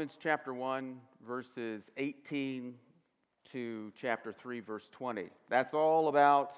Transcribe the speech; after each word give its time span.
Romans 0.00 0.16
chapter 0.18 0.54
1, 0.54 0.98
verses 1.26 1.90
18 1.98 2.74
to 3.52 3.92
chapter 4.00 4.32
3, 4.32 4.60
verse 4.60 4.88
20. 4.92 5.28
That's 5.50 5.74
all 5.74 6.08
about 6.08 6.54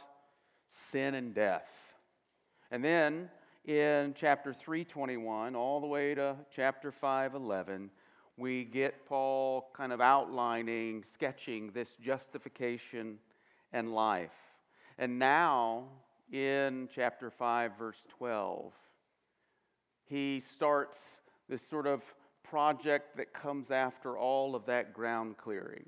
sin 0.70 1.16
and 1.16 1.34
death. 1.34 1.68
And 2.70 2.84
then 2.84 3.28
in 3.64 4.14
chapter 4.16 4.52
321 4.52 5.56
all 5.56 5.80
the 5.80 5.88
way 5.88 6.14
to 6.14 6.36
chapter 6.54 6.92
511 6.92 7.90
we 8.36 8.62
get 8.62 9.04
paul 9.06 9.70
kind 9.76 9.92
of 9.92 10.00
outlining 10.00 11.02
sketching 11.12 11.72
this 11.72 11.96
justification 12.00 13.18
and 13.72 13.92
life 13.92 14.30
and 14.98 15.18
now 15.18 15.82
in 16.30 16.88
chapter 16.94 17.28
5 17.28 17.72
verse 17.76 18.04
12 18.18 18.72
he 20.04 20.40
starts 20.54 20.96
this 21.48 21.62
sort 21.68 21.88
of 21.88 22.02
project 22.52 23.16
that 23.16 23.32
comes 23.32 23.70
after 23.70 24.18
all 24.18 24.54
of 24.54 24.66
that 24.66 24.92
ground 24.92 25.38
clearing 25.38 25.86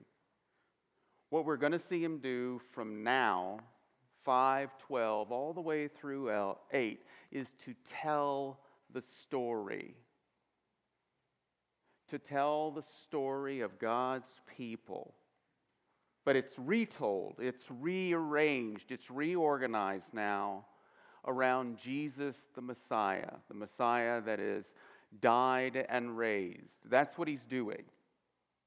what 1.34 1.44
we're 1.44 1.56
going 1.56 1.72
to 1.72 1.78
see 1.80 2.02
him 2.02 2.18
do 2.18 2.60
from 2.70 3.02
now 3.02 3.58
5:12 4.24 5.32
all 5.32 5.52
the 5.52 5.60
way 5.60 5.88
through 5.88 6.30
8 6.72 7.04
is 7.32 7.48
to 7.64 7.74
tell 8.00 8.60
the 8.92 9.02
story. 9.02 9.96
To 12.10 12.20
tell 12.20 12.70
the 12.70 12.84
story 13.02 13.62
of 13.62 13.80
God's 13.80 14.40
people. 14.56 15.16
But 16.24 16.36
it's 16.36 16.56
retold, 16.56 17.40
it's 17.40 17.66
rearranged, 17.68 18.92
it's 18.92 19.10
reorganized 19.10 20.14
now 20.14 20.66
around 21.26 21.78
Jesus 21.78 22.36
the 22.54 22.62
Messiah, 22.62 23.32
the 23.48 23.54
Messiah 23.54 24.20
that 24.20 24.38
is 24.38 24.66
died 25.20 25.86
and 25.88 26.16
raised. 26.16 26.60
That's 26.84 27.16
what 27.16 27.28
he's 27.28 27.44
doing. 27.44 27.82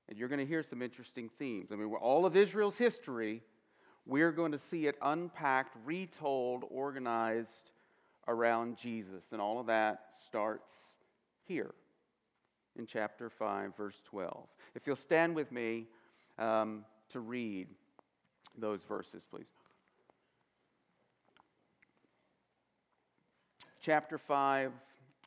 And 0.09 0.17
you're 0.17 0.29
going 0.29 0.39
to 0.39 0.45
hear 0.45 0.63
some 0.63 0.81
interesting 0.81 1.29
themes. 1.37 1.69
I 1.71 1.75
mean, 1.75 1.93
all 1.93 2.25
of 2.25 2.35
Israel's 2.35 2.77
history 2.77 3.41
we're 4.07 4.31
going 4.31 4.53
to 4.53 4.57
see 4.57 4.87
it 4.87 4.95
unpacked, 5.01 5.75
retold, 5.85 6.63
organized 6.69 7.71
around 8.27 8.77
Jesus. 8.77 9.23
And 9.33 9.41
all 9.41 9.59
of 9.59 9.67
that 9.67 10.11
starts 10.25 10.95
here 11.43 11.73
in 12.77 12.87
chapter 12.87 13.29
5, 13.29 13.75
verse 13.75 14.01
12. 14.05 14.47
If 14.75 14.87
you'll 14.87 14.95
stand 14.95 15.35
with 15.35 15.51
me 15.51 15.87
um, 16.39 16.85
to 17.09 17.19
read 17.19 17.67
those 18.57 18.83
verses, 18.83 19.23
please. 19.29 19.45
Chapter 23.81 24.17
5, 24.17 24.71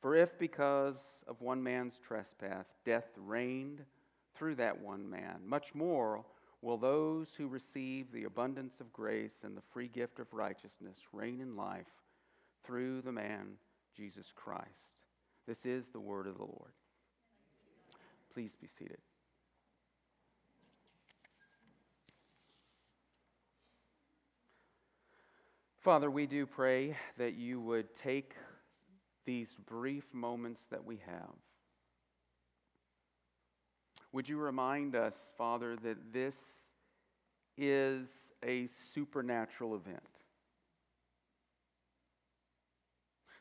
For 0.00 0.14
if 0.14 0.38
because 0.38 0.96
of 1.26 1.40
one 1.40 1.62
man's 1.62 1.98
trespass 2.06 2.66
death 2.84 3.08
reigned 3.16 3.82
through 4.34 4.56
that 4.56 4.80
one 4.80 5.08
man, 5.08 5.40
much 5.44 5.74
more 5.74 6.24
will 6.62 6.76
those 6.76 7.28
who 7.36 7.48
receive 7.48 8.12
the 8.12 8.24
abundance 8.24 8.80
of 8.80 8.92
grace 8.92 9.38
and 9.42 9.56
the 9.56 9.62
free 9.72 9.88
gift 9.88 10.18
of 10.18 10.32
righteousness 10.32 10.98
reign 11.12 11.40
in 11.40 11.56
life 11.56 11.86
through 12.64 13.00
the 13.02 13.12
man 13.12 13.46
Jesus 13.96 14.26
Christ. 14.34 14.66
This 15.46 15.64
is 15.64 15.88
the 15.88 16.00
word 16.00 16.26
of 16.26 16.36
the 16.36 16.44
Lord. 16.44 16.72
Please 18.34 18.56
be 18.60 18.68
seated. 18.78 18.98
Father, 25.80 26.10
we 26.10 26.26
do 26.26 26.46
pray 26.46 26.96
that 27.16 27.34
you 27.34 27.60
would 27.60 27.86
take 27.94 28.34
these 29.26 29.54
brief 29.66 30.04
moments 30.14 30.62
that 30.70 30.84
we 30.84 30.98
have. 31.06 31.34
Would 34.12 34.28
you 34.28 34.38
remind 34.38 34.96
us, 34.96 35.14
Father, 35.36 35.76
that 35.76 36.12
this 36.12 36.36
is 37.58 38.08
a 38.42 38.68
supernatural 38.94 39.74
event? 39.74 40.00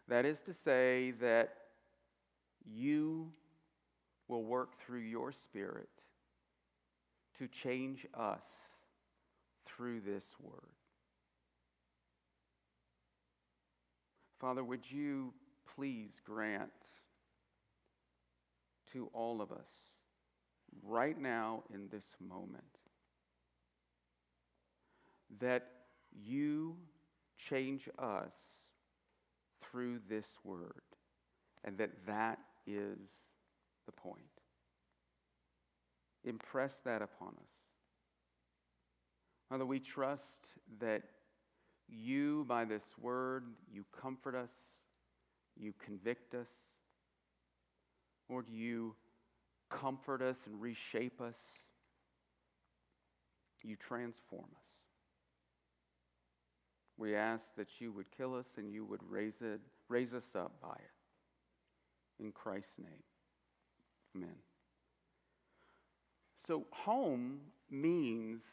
That 0.07 0.25
is 0.25 0.41
to 0.41 0.53
say, 0.53 1.12
that 1.22 1.53
you 2.66 3.31
will 4.28 4.44
work 4.44 4.79
through 4.79 5.00
your 5.00 5.31
Spirit 5.31 5.90
to 7.38 7.47
change 7.47 8.06
us 8.13 8.44
through 9.66 10.02
this 10.02 10.25
word. 10.41 10.62
Father, 14.40 14.63
would 14.63 14.90
you 14.90 15.34
please 15.75 16.22
grant 16.25 16.72
to 18.94 19.09
all 19.13 19.41
of 19.41 19.52
us 19.52 19.94
right 20.84 21.19
now 21.19 21.63
in 21.74 21.88
this 21.91 22.16
moment 22.19 22.63
that 25.40 25.68
you 26.12 26.75
change 27.38 27.90
us 28.00 28.34
through 29.62 30.00
this 30.09 30.28
word 30.44 30.81
and 31.64 31.78
that 31.78 31.91
that 32.08 32.40
is 32.66 33.00
the 33.85 33.91
point. 33.91 34.22
Impress 36.24 36.80
that 36.85 37.02
upon 37.02 37.30
us. 37.30 37.52
Father, 39.50 39.66
we 39.66 39.80
trust 39.80 40.53
that 40.80 41.03
you, 41.88 42.46
by 42.47 42.66
this 42.66 42.84
word, 43.00 43.44
you 43.72 43.85
comfort 44.02 44.35
us 44.35 44.52
you 45.59 45.73
convict 45.83 46.33
us. 46.35 46.49
Lord, 48.29 48.47
you 48.49 48.95
comfort 49.69 50.21
us 50.21 50.38
and 50.45 50.59
reshape 50.59 51.21
us. 51.21 51.38
You 53.63 53.75
transform 53.75 54.43
us. 54.43 54.66
We 56.97 57.16
ask 57.16 57.55
that 57.57 57.67
you 57.79 57.91
would 57.91 58.05
kill 58.16 58.35
us 58.35 58.45
and 58.57 58.71
you 58.71 58.85
would 58.85 59.01
raise, 59.09 59.41
it, 59.41 59.59
raise 59.89 60.13
us 60.13 60.35
up 60.35 60.53
by 60.61 60.75
it. 60.75 62.23
In 62.23 62.31
Christ's 62.31 62.77
name, 62.77 63.03
amen. 64.16 64.35
So, 66.47 66.66
home 66.72 67.39
means 67.69 68.43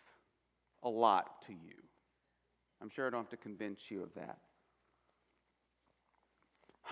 a 0.82 0.88
lot 0.88 1.42
to 1.46 1.52
you. 1.52 1.76
I'm 2.80 2.88
sure 2.88 3.06
I 3.06 3.10
don't 3.10 3.20
have 3.20 3.30
to 3.30 3.36
convince 3.36 3.90
you 3.90 4.02
of 4.02 4.12
that. 4.14 4.38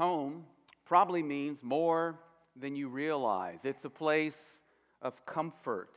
Home 0.00 0.46
probably 0.86 1.22
means 1.22 1.62
more 1.62 2.18
than 2.56 2.74
you 2.74 2.88
realize. 2.88 3.66
It's 3.66 3.84
a 3.84 3.90
place 3.90 4.40
of 5.02 5.26
comfort 5.26 5.94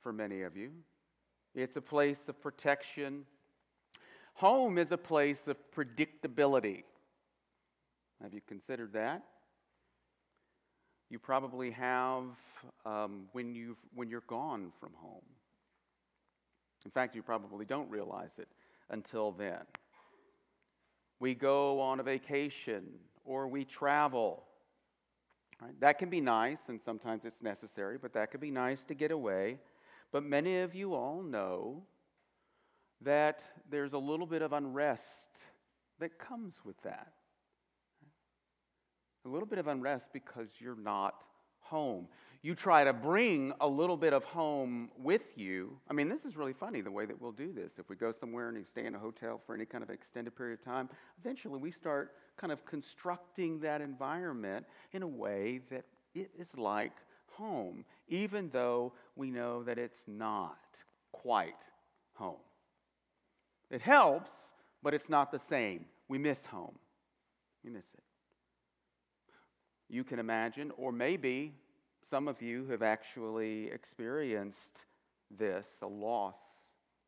for 0.00 0.12
many 0.12 0.42
of 0.42 0.56
you, 0.56 0.72
it's 1.54 1.76
a 1.76 1.80
place 1.80 2.28
of 2.28 2.42
protection. 2.42 3.26
Home 4.38 4.76
is 4.76 4.90
a 4.90 4.98
place 4.98 5.46
of 5.46 5.56
predictability. 5.70 6.82
Have 8.20 8.34
you 8.34 8.40
considered 8.44 8.92
that? 8.94 9.22
You 11.10 11.20
probably 11.20 11.70
have 11.70 12.24
um, 12.84 13.28
when, 13.30 13.54
you 13.54 13.76
when 13.94 14.10
you're 14.10 14.24
gone 14.26 14.72
from 14.80 14.90
home. 14.96 15.22
In 16.84 16.90
fact, 16.90 17.14
you 17.14 17.22
probably 17.22 17.66
don't 17.66 17.88
realize 17.88 18.32
it 18.36 18.48
until 18.90 19.30
then 19.30 19.62
we 21.20 21.34
go 21.34 21.80
on 21.80 22.00
a 22.00 22.02
vacation 22.02 22.84
or 23.24 23.48
we 23.48 23.64
travel. 23.64 24.44
Right? 25.60 25.78
That 25.80 25.98
can 25.98 26.10
be 26.10 26.20
nice, 26.20 26.58
and 26.68 26.80
sometimes 26.80 27.24
it's 27.24 27.42
necessary, 27.42 27.96
but 28.00 28.12
that 28.14 28.30
can 28.30 28.40
be 28.40 28.50
nice 28.50 28.82
to 28.84 28.94
get 28.94 29.10
away. 29.10 29.58
But 30.12 30.24
many 30.24 30.60
of 30.60 30.74
you 30.74 30.94
all 30.94 31.22
know 31.22 31.82
that 33.00 33.40
there's 33.70 33.92
a 33.92 33.98
little 33.98 34.26
bit 34.26 34.42
of 34.42 34.52
unrest 34.52 35.02
that 36.00 36.18
comes 36.18 36.60
with 36.64 36.80
that. 36.82 37.12
A 39.24 39.28
little 39.28 39.46
bit 39.46 39.58
of 39.58 39.68
unrest 39.68 40.10
because 40.12 40.48
you're 40.58 40.76
not 40.76 41.14
home. 41.60 42.08
You 42.44 42.54
try 42.54 42.84
to 42.84 42.92
bring 42.92 43.54
a 43.62 43.66
little 43.66 43.96
bit 43.96 44.12
of 44.12 44.22
home 44.22 44.90
with 44.98 45.22
you. 45.34 45.78
I 45.88 45.94
mean, 45.94 46.10
this 46.10 46.26
is 46.26 46.36
really 46.36 46.52
funny 46.52 46.82
the 46.82 46.90
way 46.90 47.06
that 47.06 47.18
we'll 47.18 47.32
do 47.32 47.54
this. 47.54 47.78
If 47.78 47.88
we 47.88 47.96
go 47.96 48.12
somewhere 48.12 48.50
and 48.50 48.58
you 48.58 48.64
stay 48.64 48.84
in 48.84 48.94
a 48.94 48.98
hotel 48.98 49.40
for 49.46 49.54
any 49.54 49.64
kind 49.64 49.82
of 49.82 49.88
extended 49.88 50.36
period 50.36 50.58
of 50.58 50.62
time, 50.62 50.90
eventually 51.18 51.58
we 51.58 51.70
start 51.70 52.12
kind 52.36 52.52
of 52.52 52.62
constructing 52.66 53.60
that 53.60 53.80
environment 53.80 54.66
in 54.92 55.02
a 55.02 55.06
way 55.06 55.62
that 55.70 55.86
it 56.14 56.32
is 56.38 56.54
like 56.58 56.92
home, 57.32 57.82
even 58.08 58.50
though 58.50 58.92
we 59.16 59.30
know 59.30 59.62
that 59.62 59.78
it's 59.78 60.02
not 60.06 60.58
quite 61.12 61.64
home. 62.12 62.36
It 63.70 63.80
helps, 63.80 64.32
but 64.82 64.92
it's 64.92 65.08
not 65.08 65.32
the 65.32 65.38
same. 65.38 65.86
We 66.08 66.18
miss 66.18 66.44
home. 66.44 66.78
We 67.64 67.70
miss 67.70 67.86
it. 67.94 68.02
You 69.88 70.04
can 70.04 70.18
imagine, 70.18 70.72
or 70.76 70.92
maybe 70.92 71.54
some 72.10 72.28
of 72.28 72.42
you 72.42 72.66
have 72.70 72.82
actually 72.82 73.70
experienced 73.70 74.84
this 75.38 75.66
a 75.82 75.86
loss 75.86 76.38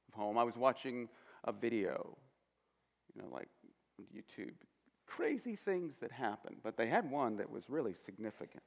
of 0.09 0.15
home. 0.15 0.39
I 0.39 0.43
was 0.43 0.57
watching 0.57 1.09
a 1.45 1.53
video, 1.53 2.17
you 3.15 3.23
know, 3.23 3.29
like 3.33 3.49
YouTube, 4.15 4.55
crazy 5.07 5.57
things 5.57 5.99
that 5.99 6.11
happen, 6.11 6.57
but 6.63 6.77
they 6.77 6.87
had 6.87 7.11
one 7.11 7.37
that 7.37 7.51
was 7.51 7.69
really 7.69 7.95
significant. 7.95 8.63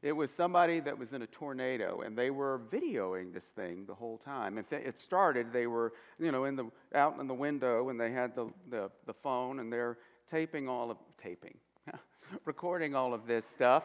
It 0.00 0.12
was 0.12 0.30
somebody 0.30 0.78
that 0.80 0.96
was 0.96 1.12
in 1.12 1.22
a 1.22 1.26
tornado, 1.26 2.02
and 2.02 2.16
they 2.16 2.30
were 2.30 2.60
videoing 2.70 3.34
this 3.34 3.44
thing 3.44 3.84
the 3.86 3.94
whole 3.94 4.18
time. 4.18 4.56
If 4.56 4.72
it 4.72 4.98
started, 4.98 5.52
they 5.52 5.66
were, 5.66 5.92
you 6.20 6.30
know, 6.30 6.44
in 6.44 6.54
the 6.54 6.70
out 6.94 7.18
in 7.18 7.26
the 7.26 7.34
window, 7.34 7.88
and 7.88 8.00
they 8.00 8.12
had 8.12 8.36
the 8.36 8.48
the, 8.70 8.90
the 9.06 9.14
phone, 9.14 9.58
and 9.58 9.72
they're 9.72 9.98
taping 10.30 10.68
all 10.68 10.92
of 10.92 10.98
taping, 11.20 11.56
recording 12.44 12.94
all 12.94 13.12
of 13.12 13.26
this 13.26 13.44
stuff. 13.46 13.82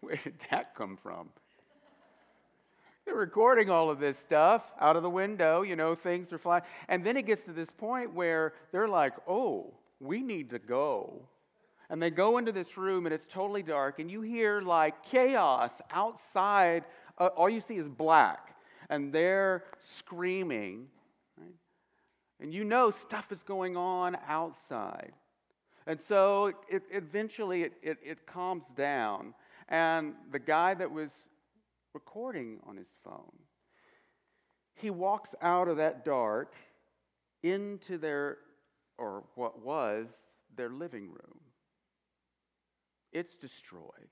Where 0.00 0.16
did 0.16 0.34
that 0.50 0.74
come 0.74 0.96
from? 0.96 1.28
They're 3.04 3.14
recording 3.14 3.70
all 3.70 3.88
of 3.88 4.00
this 4.00 4.18
stuff 4.18 4.72
out 4.80 4.96
of 4.96 5.04
the 5.04 5.10
window, 5.10 5.62
you 5.62 5.76
know, 5.76 5.94
things 5.94 6.32
are 6.32 6.38
flying. 6.38 6.64
And 6.88 7.06
then 7.06 7.16
it 7.16 7.24
gets 7.24 7.44
to 7.44 7.52
this 7.52 7.70
point 7.70 8.12
where 8.12 8.52
they're 8.72 8.88
like, 8.88 9.12
oh, 9.28 9.74
we 10.00 10.22
need 10.22 10.50
to 10.50 10.58
go. 10.58 11.22
And 11.88 12.02
they 12.02 12.10
go 12.10 12.38
into 12.38 12.50
this 12.50 12.76
room 12.76 13.06
and 13.06 13.14
it's 13.14 13.26
totally 13.26 13.62
dark, 13.62 14.00
and 14.00 14.10
you 14.10 14.22
hear 14.22 14.60
like 14.60 15.04
chaos 15.04 15.70
outside. 15.92 16.84
Uh, 17.16 17.26
all 17.26 17.48
you 17.48 17.60
see 17.60 17.76
is 17.76 17.88
black, 17.88 18.56
and 18.90 19.12
they're 19.12 19.62
screaming. 19.78 20.88
Right? 21.38 21.54
And 22.40 22.52
you 22.52 22.64
know 22.64 22.90
stuff 22.90 23.30
is 23.30 23.44
going 23.44 23.76
on 23.76 24.18
outside. 24.26 25.12
And 25.86 26.00
so 26.00 26.52
it, 26.68 26.82
eventually 26.90 27.62
it, 27.62 27.74
it, 27.82 27.98
it 28.02 28.26
calms 28.26 28.64
down. 28.76 29.32
And 29.68 30.14
the 30.30 30.38
guy 30.38 30.74
that 30.74 30.90
was 30.90 31.10
recording 31.92 32.58
on 32.66 32.76
his 32.76 32.88
phone, 33.04 33.32
he 34.74 34.90
walks 34.90 35.34
out 35.42 35.68
of 35.68 35.78
that 35.78 36.04
dark 36.04 36.54
into 37.42 37.98
their, 37.98 38.38
or 38.98 39.24
what 39.34 39.64
was, 39.64 40.06
their 40.56 40.68
living 40.68 41.08
room. 41.08 41.40
It's 43.12 43.36
destroyed. 43.36 44.10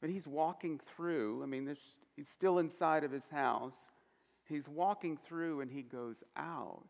But 0.00 0.10
he's 0.10 0.26
walking 0.26 0.80
through, 0.94 1.42
I 1.42 1.46
mean, 1.46 1.76
he's 2.16 2.28
still 2.28 2.58
inside 2.58 3.04
of 3.04 3.10
his 3.10 3.28
house. 3.30 3.74
He's 4.48 4.68
walking 4.68 5.18
through 5.26 5.60
and 5.60 5.70
he 5.70 5.82
goes 5.82 6.16
out 6.36 6.84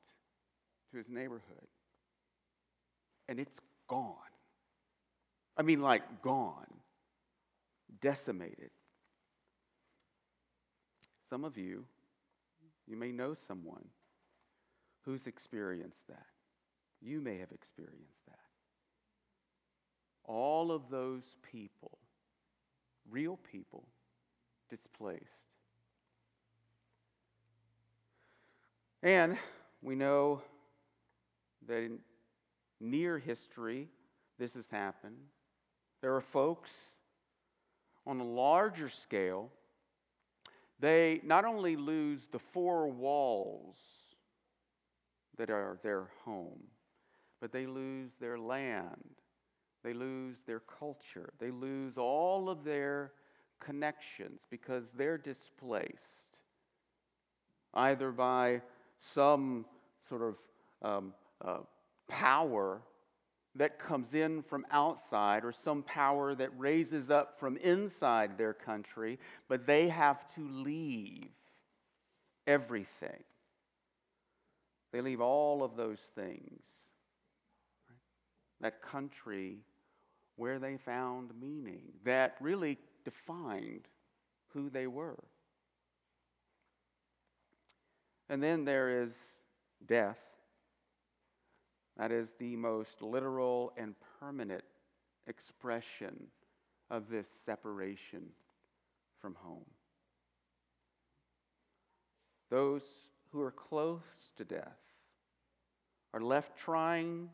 to 0.90 0.98
his 0.98 1.08
neighborhood. 1.08 1.68
And 3.28 3.40
it's 3.40 3.58
gone. 3.88 4.16
I 5.56 5.62
mean, 5.62 5.80
like 5.80 6.22
gone 6.22 6.66
decimated. 8.00 8.70
Some 11.30 11.44
of 11.44 11.56
you, 11.56 11.84
you 12.86 12.96
may 12.96 13.12
know 13.12 13.34
someone 13.34 13.84
who's 15.02 15.26
experienced 15.26 16.06
that. 16.08 16.26
You 17.02 17.20
may 17.20 17.38
have 17.38 17.52
experienced 17.52 18.24
that. 18.26 18.38
All 20.24 20.72
of 20.72 20.88
those 20.90 21.24
people, 21.42 21.98
real 23.10 23.38
people, 23.50 23.84
displaced. 24.70 25.22
And 29.02 29.36
we 29.82 29.94
know 29.94 30.40
that 31.68 31.82
in 31.82 31.98
near 32.80 33.18
history, 33.18 33.88
this 34.38 34.54
has 34.54 34.64
happened. 34.70 35.18
There 36.00 36.14
are 36.14 36.22
folks 36.22 36.70
on 38.06 38.20
a 38.20 38.24
larger 38.24 38.88
scale, 38.88 39.50
they 40.80 41.20
not 41.24 41.44
only 41.44 41.76
lose 41.76 42.28
the 42.30 42.38
four 42.38 42.88
walls 42.88 43.76
that 45.36 45.50
are 45.50 45.78
their 45.82 46.08
home, 46.24 46.62
but 47.40 47.52
they 47.52 47.66
lose 47.66 48.12
their 48.20 48.38
land, 48.38 49.14
they 49.82 49.92
lose 49.92 50.36
their 50.46 50.60
culture, 50.60 51.32
they 51.38 51.50
lose 51.50 51.96
all 51.96 52.48
of 52.48 52.64
their 52.64 53.12
connections 53.60 54.42
because 54.50 54.84
they're 54.96 55.18
displaced 55.18 56.24
either 57.74 58.12
by 58.12 58.60
some 58.98 59.64
sort 60.08 60.22
of 60.22 60.36
um, 60.82 61.12
uh, 61.44 61.58
power 62.08 62.80
that 63.56 63.78
comes 63.78 64.14
in 64.14 64.42
from 64.42 64.66
outside 64.70 65.44
or 65.44 65.52
some 65.52 65.82
power 65.82 66.34
that 66.34 66.50
raises 66.58 67.10
up 67.10 67.38
from 67.38 67.56
inside 67.58 68.36
their 68.36 68.52
country, 68.52 69.18
but 69.48 69.66
they 69.66 69.88
have 69.88 70.26
to 70.34 70.48
leave 70.48 71.28
everything. 72.46 73.22
They 74.92 75.00
leave 75.00 75.20
all 75.20 75.62
of 75.62 75.76
those 75.76 76.00
things. 76.14 76.62
That 78.60 78.82
country 78.82 79.58
where 80.36 80.58
they 80.58 80.76
found 80.76 81.30
meaning, 81.40 81.82
that 82.04 82.36
really 82.40 82.78
defined 83.04 83.86
who 84.52 84.70
they 84.70 84.86
were. 84.86 85.22
And 88.28 88.42
then 88.42 88.64
there 88.64 89.02
is 89.02 89.12
death. 89.86 90.18
That 91.96 92.10
is 92.10 92.28
the 92.38 92.56
most 92.56 93.02
literal 93.02 93.72
and 93.76 93.94
permanent 94.20 94.64
expression 95.26 96.26
of 96.90 97.08
this 97.08 97.26
separation 97.46 98.22
from 99.20 99.34
home. 99.36 99.64
Those 102.50 102.82
who 103.30 103.40
are 103.40 103.52
close 103.52 104.00
to 104.36 104.44
death 104.44 104.78
are 106.12 106.20
left 106.20 106.56
trying 106.58 107.30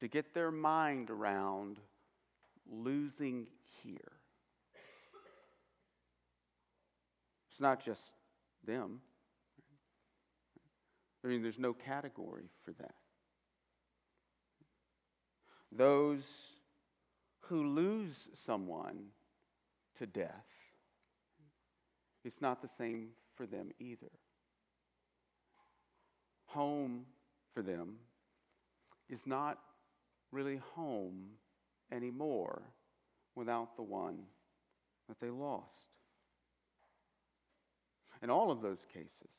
to 0.00 0.08
get 0.08 0.34
their 0.34 0.50
mind 0.50 1.10
around 1.10 1.78
losing 2.70 3.46
here. 3.82 4.12
It's 7.50 7.60
not 7.60 7.84
just 7.84 8.00
them. 8.66 9.00
I 11.24 11.28
mean, 11.28 11.42
there's 11.42 11.58
no 11.58 11.72
category 11.72 12.50
for 12.64 12.72
that 12.72 12.94
those 15.76 16.24
who 17.40 17.64
lose 17.64 18.28
someone 18.46 19.06
to 19.98 20.06
death, 20.06 20.46
it's 22.24 22.40
not 22.40 22.60
the 22.60 22.68
same 22.76 23.08
for 23.34 23.46
them 23.46 23.70
either. 23.78 24.10
Home 26.46 27.04
for 27.54 27.62
them 27.62 27.96
is 29.08 29.20
not 29.26 29.58
really 30.32 30.60
home 30.74 31.30
anymore 31.92 32.62
without 33.34 33.76
the 33.76 33.82
one 33.82 34.18
that 35.08 35.20
they 35.20 35.30
lost. 35.30 35.86
In 38.22 38.30
all 38.30 38.50
of 38.50 38.62
those 38.62 38.84
cases, 38.92 39.30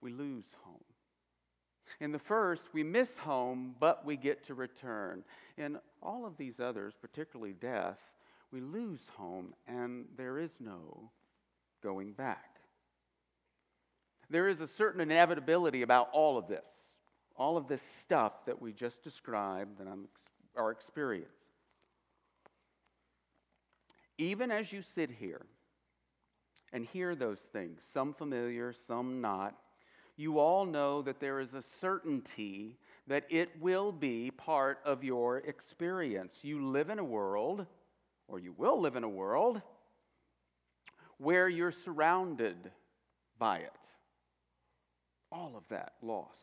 we 0.00 0.12
lose 0.12 0.46
home. 0.62 0.95
In 2.00 2.12
the 2.12 2.18
first, 2.18 2.62
we 2.72 2.82
miss 2.82 3.16
home, 3.16 3.74
but 3.80 4.04
we 4.04 4.16
get 4.16 4.46
to 4.46 4.54
return. 4.54 5.24
In 5.56 5.78
all 6.02 6.26
of 6.26 6.36
these 6.36 6.60
others, 6.60 6.94
particularly 7.00 7.54
death, 7.54 7.98
we 8.52 8.60
lose 8.60 9.08
home 9.16 9.54
and 9.66 10.06
there 10.16 10.38
is 10.38 10.52
no 10.60 11.10
going 11.82 12.12
back. 12.12 12.60
There 14.28 14.48
is 14.48 14.60
a 14.60 14.68
certain 14.68 15.00
inevitability 15.00 15.82
about 15.82 16.08
all 16.12 16.36
of 16.36 16.48
this, 16.48 16.64
all 17.36 17.56
of 17.56 17.68
this 17.68 17.82
stuff 18.02 18.44
that 18.46 18.60
we 18.60 18.72
just 18.72 19.02
described, 19.02 19.78
that 19.78 19.86
I'm, 19.86 20.08
our 20.56 20.70
experience. 20.70 21.28
even 24.18 24.50
as 24.50 24.72
you 24.72 24.82
sit 24.82 25.10
here 25.10 25.44
and 26.72 26.84
hear 26.84 27.14
those 27.14 27.40
things, 27.40 27.80
some 27.92 28.14
familiar, 28.14 28.74
some 28.86 29.20
not, 29.20 29.54
you 30.16 30.38
all 30.38 30.64
know 30.64 31.02
that 31.02 31.20
there 31.20 31.40
is 31.40 31.54
a 31.54 31.62
certainty 31.62 32.78
that 33.06 33.24
it 33.28 33.50
will 33.60 33.92
be 33.92 34.30
part 34.30 34.80
of 34.84 35.04
your 35.04 35.38
experience. 35.38 36.38
You 36.42 36.66
live 36.66 36.90
in 36.90 36.98
a 36.98 37.04
world, 37.04 37.66
or 38.26 38.38
you 38.38 38.54
will 38.56 38.80
live 38.80 38.96
in 38.96 39.04
a 39.04 39.08
world, 39.08 39.60
where 41.18 41.48
you're 41.48 41.72
surrounded 41.72 42.56
by 43.38 43.58
it. 43.58 43.72
All 45.30 45.52
of 45.56 45.64
that 45.68 45.92
loss. 46.02 46.38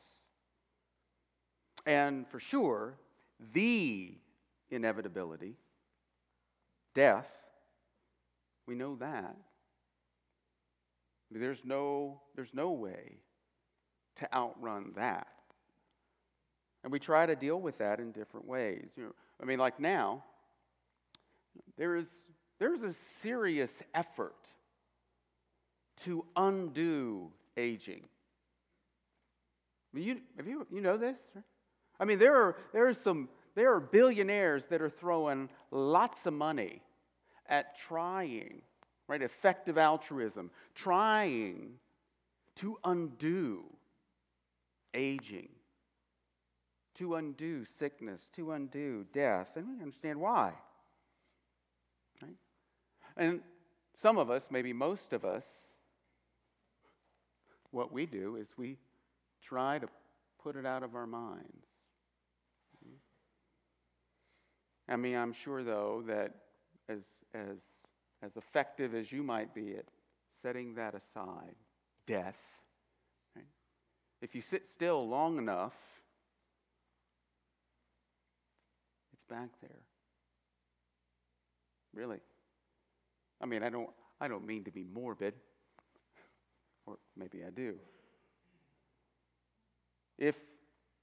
And 1.85 2.27
for 2.27 2.39
sure, 2.39 2.93
the 3.53 4.13
inevitability, 4.69 5.55
death, 6.93 7.27
we 8.67 8.75
know 8.75 8.95
that. 8.97 9.35
There's 11.31 11.65
no, 11.65 12.21
there's 12.35 12.53
no 12.53 12.71
way 12.71 13.17
to 14.17 14.33
outrun 14.33 14.93
that. 14.95 15.27
And 16.83 16.91
we 16.91 16.99
try 16.99 17.25
to 17.25 17.35
deal 17.35 17.59
with 17.59 17.77
that 17.77 17.99
in 17.99 18.11
different 18.11 18.47
ways. 18.47 18.89
You 18.95 19.03
know, 19.03 19.15
I 19.41 19.45
mean, 19.45 19.59
like 19.59 19.79
now, 19.79 20.23
there 21.77 21.95
is, 21.95 22.07
there's 22.59 22.81
a 22.81 22.93
serious 23.21 23.81
effort 23.93 24.35
to 26.03 26.25
undo 26.35 27.31
aging. 27.55 28.03
I 29.93 29.97
mean, 29.97 30.07
you, 30.07 30.21
have 30.37 30.47
you, 30.47 30.67
you 30.71 30.81
know 30.81 30.97
this? 30.97 31.17
I 31.99 32.05
mean, 32.05 32.19
there 32.19 32.35
are, 32.35 32.57
there, 32.73 32.87
are 32.87 32.93
some, 32.93 33.29
there 33.55 33.73
are 33.73 33.79
billionaires 33.79 34.65
that 34.65 34.81
are 34.81 34.89
throwing 34.89 35.49
lots 35.71 36.25
of 36.25 36.33
money 36.33 36.81
at 37.47 37.77
trying, 37.77 38.61
right, 39.07 39.21
effective 39.21 39.77
altruism, 39.77 40.49
trying 40.75 41.73
to 42.55 42.77
undo 42.83 43.63
aging, 44.93 45.49
to 46.95 47.15
undo 47.15 47.65
sickness, 47.65 48.29
to 48.35 48.51
undo 48.51 49.05
death. 49.13 49.49
And 49.55 49.67
we 49.67 49.81
understand 49.81 50.19
why. 50.19 50.53
Right? 52.21 52.35
And 53.17 53.41
some 54.01 54.17
of 54.17 54.29
us, 54.29 54.49
maybe 54.51 54.73
most 54.73 55.13
of 55.13 55.25
us, 55.25 55.45
what 57.71 57.91
we 57.91 58.05
do 58.05 58.35
is 58.35 58.47
we 58.57 58.77
try 59.41 59.79
to 59.79 59.87
put 60.41 60.55
it 60.55 60.65
out 60.65 60.83
of 60.83 60.95
our 60.95 61.07
minds. 61.07 61.65
I 64.87 64.95
mean, 64.97 65.15
I'm 65.15 65.33
sure, 65.33 65.63
though, 65.63 66.03
that 66.07 66.35
as, 66.89 67.01
as, 67.33 67.57
as 68.21 68.35
effective 68.35 68.93
as 68.93 69.11
you 69.11 69.23
might 69.23 69.53
be 69.53 69.75
at 69.75 69.85
setting 70.41 70.75
that 70.75 70.93
aside, 70.93 71.55
death? 72.05 72.37
If 74.23 74.33
you 74.33 74.41
sit 74.41 74.69
still 74.69 75.05
long 75.05 75.37
enough, 75.37 75.75
it's 79.11 79.23
back 79.29 79.49
there. 79.61 79.81
Really. 81.93 82.19
I 83.41 83.45
mean, 83.45 83.63
I 83.63 83.69
don't, 83.69 83.89
I 84.21 84.29
don't 84.29 84.47
mean 84.47 84.63
to 84.63 84.71
be 84.71 84.85
morbid, 84.85 85.33
or 86.85 86.97
maybe 87.17 87.43
I 87.45 87.49
do. 87.49 87.75
If, 90.17 90.37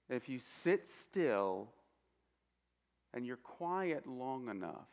if 0.09 0.27
you 0.31 0.41
sit 0.63 0.89
still 0.89 1.69
and 3.13 3.27
you're 3.27 3.37
quiet 3.37 4.07
long 4.07 4.49
enough, 4.49 4.89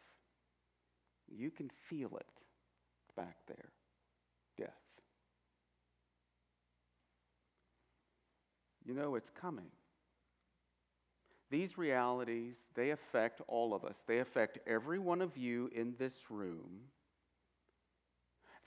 you 1.34 1.50
can 1.50 1.70
feel 1.88 2.18
it 2.18 2.28
back 3.16 3.38
there 3.48 3.70
death. 4.58 4.74
You 8.88 8.94
know 8.94 9.16
it's 9.16 9.30
coming. 9.42 9.70
These 11.50 11.78
realities, 11.78 12.56
they 12.74 12.92
affect 12.92 13.42
all 13.48 13.74
of 13.74 13.84
us. 13.84 13.96
They 14.08 14.20
affect 14.20 14.60
every 14.66 14.98
one 14.98 15.22
of 15.22 15.38
you 15.38 15.70
in 15.76 15.96
this 16.00 16.14
room. 16.30 16.82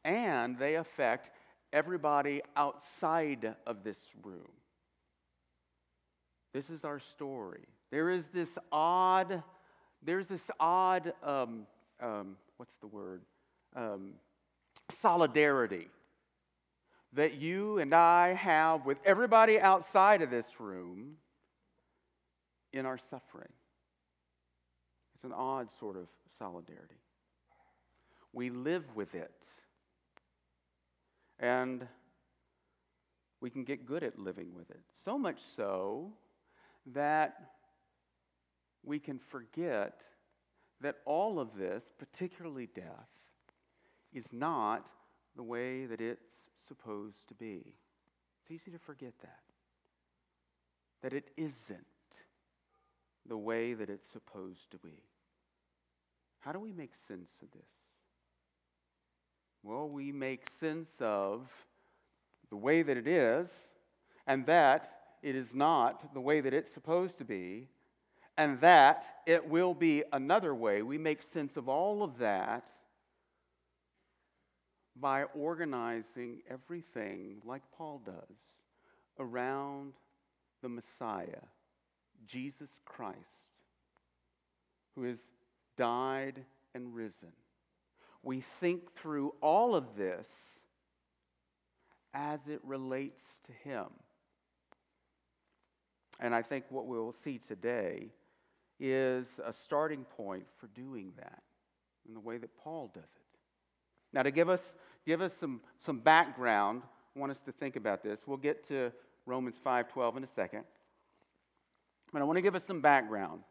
And 0.05 0.59
they 0.59 0.77
affect 0.77 1.31
everybody 1.73 2.43
outside 2.57 3.55
of 3.67 3.83
this 3.83 3.99
room. 4.23 4.51
This 6.53 6.69
is 6.69 6.85
our 6.85 6.99
story. 6.99 7.65
There 7.91 8.11
is 8.11 8.27
this 8.29 8.59
odd, 8.71 9.43
there's 10.03 10.29
this 10.29 10.51
odd, 10.59 11.13
um, 11.23 11.67
um, 12.01 12.37
what's 12.57 12.77
the 12.77 12.87
word? 12.87 13.23
Um, 13.77 14.15
solidarity 15.01 15.89
that 17.13 17.35
you 17.35 17.79
and 17.79 17.95
I 17.95 18.35
have 18.35 18.87
with 18.87 18.99
everybody 19.05 19.61
outside 19.61 20.23
of 20.23 20.31
this 20.31 20.47
room 20.59 21.17
in 22.73 22.87
our 22.87 22.99
suffering. 22.99 23.53
It's 25.15 25.25
an 25.25 25.33
odd 25.33 25.69
sort 25.79 25.97
of 25.97 26.07
solidarity. 26.39 27.01
We 28.33 28.51
live 28.51 28.85
with 28.95 29.15
it. 29.15 29.33
And 31.39 31.87
we 33.41 33.51
can 33.51 33.65
get 33.65 33.87
good 33.87 34.05
at 34.05 34.19
living 34.19 34.55
with 34.55 34.71
it. 34.71 34.81
So 35.05 35.19
much 35.19 35.41
so 35.57 36.13
that 36.87 37.53
we 38.85 38.99
can 38.99 39.19
forget 39.19 40.01
that 40.81 40.97
all 41.05 41.41
of 41.41 41.57
this, 41.57 41.91
particularly 41.99 42.69
death, 42.75 43.09
is 44.13 44.33
not 44.33 44.87
the 45.37 45.43
way 45.43 45.87
that 45.87 46.01
it's 46.01 46.49
supposed 46.69 47.29
to 47.29 47.35
be. 47.35 47.75
It's 48.43 48.51
easy 48.51 48.71
to 48.71 48.79
forget 48.79 49.15
that. 49.23 49.41
That 51.03 51.13
it 51.13 51.31
isn't 51.37 51.81
the 53.27 53.39
way 53.39 53.75
that 53.75 53.89
it's 53.91 54.11
supposed 54.11 54.71
to 54.73 54.79
be. 54.79 55.03
How 56.41 56.53
do 56.53 56.59
we 56.59 56.73
make 56.73 56.93
sense 57.07 57.31
of 57.43 57.51
this? 57.53 57.63
Well, 59.63 59.89
we 59.89 60.11
make 60.11 60.49
sense 60.59 60.91
of 61.01 61.49
the 62.49 62.57
way 62.57 62.83
that 62.83 62.97
it 62.97 63.07
is, 63.07 63.53
and 64.27 64.47
that 64.47 64.91
it 65.23 65.37
is 65.37 65.55
not 65.55 66.15
the 66.15 66.21
way 66.21 66.41
that 66.41 66.55
it's 66.55 66.73
supposed 66.73 67.19
to 67.19 67.25
be, 67.25 67.69
and 68.39 68.59
that 68.61 69.05
it 69.27 69.49
will 69.49 69.75
be 69.75 70.03
another 70.13 70.55
way. 70.55 70.81
We 70.83 70.97
make 70.97 71.23
sense 71.23 71.57
of 71.57 71.69
all 71.69 72.03
of 72.03 72.19
that 72.19 72.71
by 75.01 75.25
organizing 75.35 76.43
everything, 76.49 77.41
like 77.45 77.63
Paul 77.77 78.03
does, 78.05 78.57
around 79.19 79.95
the 80.63 80.69
Messiah, 80.69 81.43
Jesus 82.27 82.71
Christ, 82.85 83.19
who 84.95 85.05
has 85.05 85.19
died 85.77 86.45
and 86.75 86.95
risen. 86.95 87.33
We 88.23 88.45
think 88.61 88.95
through 88.95 89.35
all 89.41 89.75
of 89.75 89.97
this 89.97 90.29
as 92.13 92.47
it 92.49 92.61
relates 92.65 93.25
to 93.45 93.53
him. 93.53 93.87
And 96.19 96.35
I 96.35 96.43
think 96.43 96.65
what 96.69 96.87
we'll 96.87 97.15
see 97.25 97.39
today 97.39 98.09
is 98.79 99.41
a 99.45 99.53
starting 99.53 100.05
point 100.05 100.45
for 100.59 100.67
doing 100.69 101.13
that 101.17 101.43
in 102.07 102.15
the 102.15 102.21
way 102.21 102.37
that 102.39 102.57
Paul 102.59 102.91
does 102.93 103.05
it. 103.05 103.39
Now, 104.13 104.23
to 104.23 104.31
give 104.31 104.49
us, 104.49 104.75
give 105.07 105.21
us 105.21 105.35
some, 105.35 105.61
some 105.79 105.99
background, 105.99 106.83
I 107.15 107.19
want 107.19 107.33
us 107.33 107.41
to 107.43 107.53
think 107.53 107.77
about 107.77 108.03
this. 108.03 108.21
We'll 108.27 108.37
get 108.37 108.67
to 108.69 108.93
Romans 109.27 109.61
5.12 109.65 110.19
in 110.19 110.25
a 110.25 110.29
second. 110.29 110.65
But 112.13 112.23
I 112.23 112.25
want 112.25 112.37
to 112.37 112.43
give 112.43 112.55
us 112.55 112.65
some 112.65 112.81
background. 112.81 113.43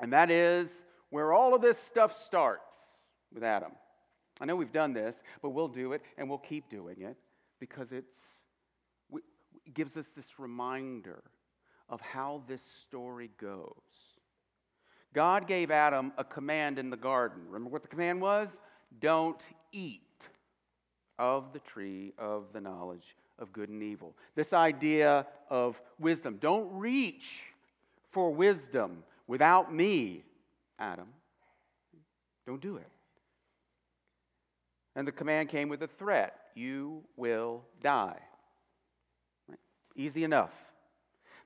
And 0.00 0.12
that 0.12 0.30
is 0.30 0.70
where 1.10 1.32
all 1.32 1.54
of 1.54 1.62
this 1.62 1.78
stuff 1.78 2.14
starts 2.14 2.76
with 3.32 3.44
Adam. 3.44 3.72
I 4.40 4.46
know 4.46 4.56
we've 4.56 4.72
done 4.72 4.92
this, 4.92 5.22
but 5.42 5.50
we'll 5.50 5.68
do 5.68 5.92
it 5.92 6.02
and 6.18 6.28
we'll 6.28 6.38
keep 6.38 6.68
doing 6.68 7.02
it 7.02 7.16
because 7.60 7.92
it's, 7.92 8.18
it 9.12 9.74
gives 9.74 9.96
us 9.96 10.06
this 10.16 10.38
reminder 10.38 11.22
of 11.88 12.00
how 12.00 12.42
this 12.48 12.62
story 12.80 13.30
goes. 13.40 13.72
God 15.12 15.46
gave 15.46 15.70
Adam 15.70 16.12
a 16.18 16.24
command 16.24 16.78
in 16.78 16.90
the 16.90 16.96
garden. 16.96 17.42
Remember 17.46 17.70
what 17.70 17.82
the 17.82 17.88
command 17.88 18.20
was? 18.20 18.58
Don't 19.00 19.42
eat 19.72 20.02
of 21.18 21.52
the 21.52 21.60
tree 21.60 22.12
of 22.18 22.44
the 22.52 22.60
knowledge 22.60 23.16
of 23.38 23.52
good 23.52 23.68
and 23.68 23.82
evil. 23.82 24.14
This 24.34 24.52
idea 24.52 25.26
of 25.50 25.80
wisdom. 25.98 26.38
Don't 26.40 26.70
reach 26.72 27.42
for 28.10 28.32
wisdom 28.32 29.02
without 29.26 29.72
me, 29.74 30.24
Adam. 30.78 31.08
Don't 32.46 32.60
do 32.60 32.76
it. 32.76 32.88
And 34.96 35.06
the 35.08 35.12
command 35.12 35.48
came 35.48 35.68
with 35.68 35.82
a 35.82 35.88
threat 35.88 36.36
you 36.54 37.02
will 37.16 37.62
die. 37.82 38.18
Right? 39.48 39.58
Easy 39.96 40.24
enough. 40.24 40.52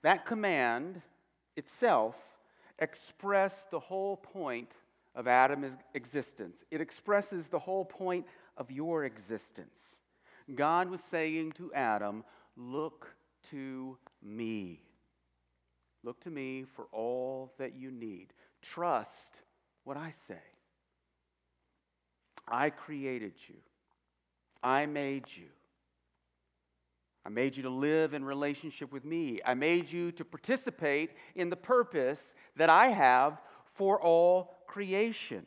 That 0.02 0.26
command 0.26 1.00
itself 1.56 2.14
expressed 2.78 3.70
the 3.70 3.80
whole 3.80 4.16
point 4.16 4.70
of 5.14 5.26
Adam's 5.26 5.72
existence. 5.94 6.64
It 6.70 6.80
expresses 6.80 7.48
the 7.48 7.58
whole 7.58 7.84
point 7.84 8.26
of 8.59 8.71
your 8.71 9.05
existence. 9.05 9.79
God 10.55 10.91
was 10.91 11.00
saying 11.00 11.53
to 11.53 11.73
Adam, 11.73 12.25
Look 12.57 13.15
to 13.50 13.97
me. 14.23 14.83
Look 16.03 16.21
to 16.25 16.31
me 16.31 16.65
for 16.75 16.87
all 16.93 17.53
that 17.59 17.77
you 17.77 17.91
need. 17.91 18.33
Trust 18.61 19.43
what 19.85 19.97
I 19.97 20.12
say. 20.27 20.41
I 22.47 22.71
created 22.71 23.35
you, 23.49 23.57
I 24.62 24.87
made 24.87 25.25
you. 25.35 25.47
I 27.27 27.31
made 27.31 27.59
you 27.59 27.62
to 27.65 27.71
live 27.71 28.15
in 28.15 28.25
relationship 28.25 28.91
with 28.91 29.05
me. 29.05 29.41
I 29.45 29.53
made 29.53 29.93
you 29.93 30.12
to 30.12 30.25
participate 30.25 31.11
in 31.35 31.50
the 31.50 31.57
purpose 31.57 32.21
that 32.57 32.71
I 32.71 32.87
have 32.87 33.43
for 33.75 34.00
all 34.00 34.57
creation. 34.67 35.45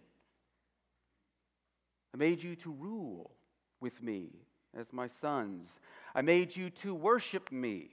I 2.13 2.17
made 2.17 2.43
you 2.43 2.55
to 2.57 2.71
rule 2.71 3.31
with 3.79 4.01
me 4.01 4.29
as 4.77 4.91
my 4.91 5.07
sons. 5.07 5.69
I 6.13 6.21
made 6.21 6.55
you 6.55 6.69
to 6.69 6.93
worship 6.93 7.51
me. 7.51 7.89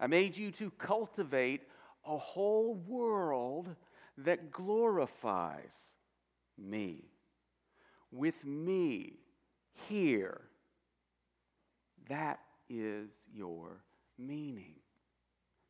I 0.00 0.06
made 0.06 0.36
you 0.36 0.50
to 0.52 0.70
cultivate 0.72 1.62
a 2.06 2.16
whole 2.16 2.74
world 2.86 3.68
that 4.18 4.50
glorifies 4.50 5.74
me. 6.56 7.04
With 8.10 8.44
me 8.44 9.14
here. 9.88 10.40
That 12.08 12.40
is 12.70 13.10
your 13.34 13.82
meaning. 14.18 14.74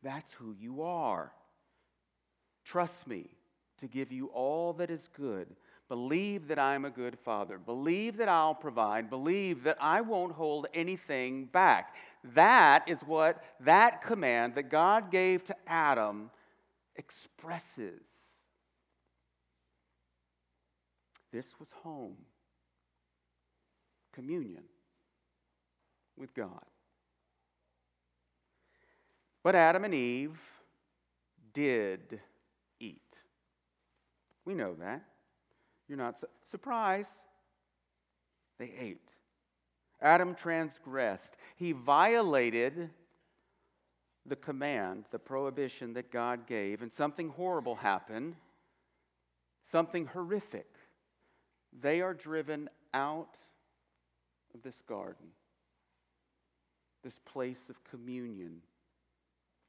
That's 0.03 0.33
who 0.33 0.55
you 0.59 0.83
are. 0.83 1.33
Trust 2.65 3.07
me 3.07 3.27
to 3.81 3.89
give 3.89 4.13
you 4.13 4.27
all 4.27 4.73
that 4.75 4.91
is 4.91 5.09
good. 5.17 5.49
Believe 5.89 6.49
that 6.49 6.59
I'm 6.59 6.85
a 6.85 6.91
good 6.91 7.19
father. 7.19 7.59
Believe 7.59 8.19
that 8.19 8.29
I'll 8.29 8.55
provide. 8.55 9.09
Believe 9.09 9.63
that 9.63 9.79
I 9.81 10.03
won't 10.03 10.33
hold 10.33 10.67
anything 10.75 11.47
back. 11.47 11.95
That 12.35 12.87
is 12.87 13.01
what 13.01 13.43
that 13.61 14.03
command 14.03 14.55
that 14.57 14.71
God 14.71 15.11
gave 15.11 15.45
to 15.45 15.57
Adam 15.67 16.31
expresses. 16.97 18.03
This 21.33 21.47
was 21.59 21.73
home, 21.73 22.17
communion 24.13 24.65
with 26.17 26.35
God. 26.35 26.65
But 29.43 29.55
Adam 29.55 29.85
and 29.85 29.95
Eve 29.95 30.39
did 31.55 32.21
eat. 32.81 33.01
We 34.45 34.55
know 34.55 34.75
that. 34.75 35.03
You're 35.89 35.99
not 35.99 36.21
su- 36.21 36.27
surprised. 36.51 37.11
They 38.59 38.73
ate. 38.79 39.09
Adam 40.01 40.35
transgressed. 40.35 41.37
He 41.57 41.73
violated 41.73 42.91
the 44.27 44.37
command, 44.37 45.05
the 45.11 45.19
prohibition 45.19 45.95
that 45.95 46.11
God 46.11 46.47
gave, 46.47 46.83
and 46.83 46.93
something 46.93 47.31
horrible 47.31 47.77
happened, 47.77 48.37
something 49.71 50.07
horrific. 50.07 50.69
They 51.81 52.01
are 52.01 52.15
driven 52.15 52.69
out 52.93 53.37
of 54.55 54.63
this 54.63 54.81
garden, 54.87 55.29
this 57.03 57.19
place 57.25 57.69
of 57.69 57.83
communion 57.85 58.61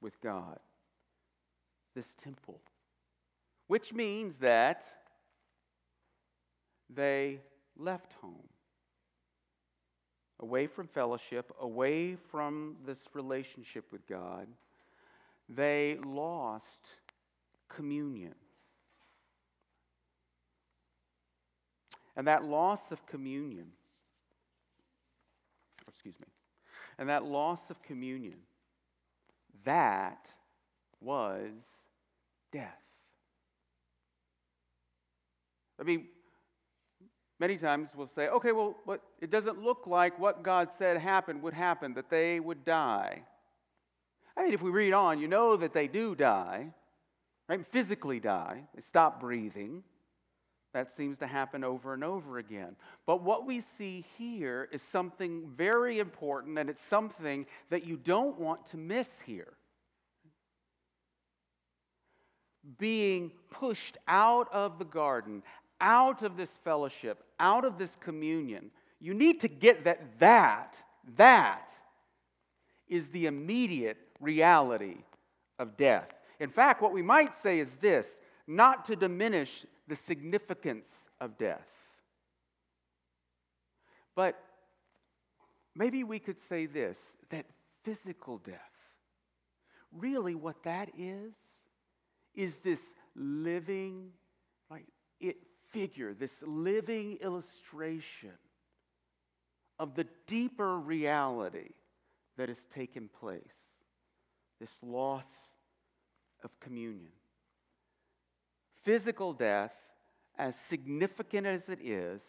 with 0.01 0.19
God, 0.21 0.59
this 1.95 2.13
temple, 2.21 2.59
which 3.67 3.93
means 3.93 4.37
that 4.37 4.83
they 6.93 7.39
left 7.77 8.13
home, 8.21 8.47
away 10.39 10.67
from 10.67 10.87
fellowship, 10.87 11.51
away 11.59 12.15
from 12.31 12.75
this 12.85 12.99
relationship 13.13 13.85
with 13.91 14.05
God. 14.07 14.47
They 15.47 15.97
lost 16.05 16.87
communion. 17.67 18.35
And 22.15 22.27
that 22.27 22.43
loss 22.43 22.91
of 22.91 23.05
communion, 23.05 23.67
excuse 25.87 26.15
me, 26.19 26.27
and 26.97 27.07
that 27.07 27.23
loss 27.23 27.69
of 27.69 27.81
communion 27.81 28.35
that 29.63 30.27
was 31.01 31.51
death. 32.51 32.73
I 35.79 35.83
mean, 35.83 36.07
many 37.39 37.57
times 37.57 37.89
we'll 37.95 38.07
say, 38.07 38.27
okay, 38.27 38.51
well, 38.51 38.75
what, 38.85 39.01
it 39.21 39.29
doesn't 39.29 39.63
look 39.63 39.87
like 39.87 40.19
what 40.19 40.43
God 40.43 40.69
said 40.77 40.97
happened 40.97 41.41
would 41.41 41.53
happen, 41.53 41.93
that 41.93 42.09
they 42.09 42.39
would 42.39 42.65
die. 42.65 43.23
I 44.35 44.43
mean, 44.43 44.53
if 44.53 44.61
we 44.61 44.69
read 44.69 44.93
on, 44.93 45.19
you 45.19 45.27
know 45.27 45.57
that 45.57 45.73
they 45.73 45.87
do 45.87 46.15
die, 46.15 46.73
right? 47.47 47.65
Physically 47.65 48.19
die, 48.19 48.63
they 48.75 48.81
stop 48.81 49.19
breathing. 49.19 49.83
That 50.73 50.91
seems 50.91 51.17
to 51.17 51.27
happen 51.27 51.63
over 51.63 51.95
and 51.95 52.03
over 52.03 52.37
again. 52.37 52.75
But 53.07 53.23
what 53.23 53.47
we 53.47 53.59
see 53.59 54.05
here 54.19 54.69
is 54.71 54.83
something 54.83 55.49
very 55.55 55.97
important, 55.97 56.59
and 56.59 56.69
it's 56.69 56.83
something 56.83 57.47
that 57.71 57.85
you 57.85 57.97
don't 57.97 58.39
want 58.39 58.67
to 58.67 58.77
miss 58.77 59.19
here. 59.25 59.53
Being 62.77 63.31
pushed 63.49 63.97
out 64.07 64.47
of 64.53 64.77
the 64.77 64.85
garden, 64.85 65.41
out 65.81 66.23
of 66.23 66.37
this 66.37 66.49
fellowship, 66.63 67.23
out 67.39 67.65
of 67.65 67.77
this 67.77 67.95
communion, 67.99 68.71
you 68.99 69.13
need 69.13 69.39
to 69.41 69.47
get 69.47 69.85
that 69.85 70.19
that, 70.19 70.75
that 71.15 71.71
is 72.87 73.09
the 73.09 73.27
immediate 73.27 73.97
reality 74.19 74.97
of 75.57 75.77
death. 75.77 76.07
In 76.39 76.49
fact, 76.49 76.81
what 76.81 76.91
we 76.91 77.01
might 77.01 77.35
say 77.35 77.59
is 77.59 77.75
this 77.75 78.07
not 78.47 78.85
to 78.85 78.95
diminish 78.95 79.65
the 79.87 79.95
significance 79.95 81.09
of 81.21 81.37
death. 81.37 81.69
But 84.15 84.41
maybe 85.75 86.03
we 86.03 86.19
could 86.19 86.41
say 86.41 86.65
this 86.65 86.97
that 87.29 87.45
physical 87.83 88.37
death, 88.39 88.59
really 89.91 90.35
what 90.35 90.63
that 90.63 90.89
is, 90.97 91.33
is 92.35 92.57
this 92.57 92.81
living, 93.15 94.09
like 94.69 94.85
it 95.19 95.37
figure, 95.71 96.13
this 96.13 96.43
living 96.45 97.17
illustration 97.21 98.33
of 99.77 99.95
the 99.95 100.05
deeper 100.27 100.77
reality 100.77 101.69
that 102.37 102.49
has 102.49 102.57
taken 102.73 103.09
place, 103.19 103.41
this 104.59 104.71
loss 104.83 105.27
of 106.43 106.57
communion. 106.59 107.11
Physical 108.83 109.33
death, 109.33 109.73
as 110.37 110.55
significant 110.55 111.45
as 111.45 111.69
it 111.69 111.79
is, 111.81 112.21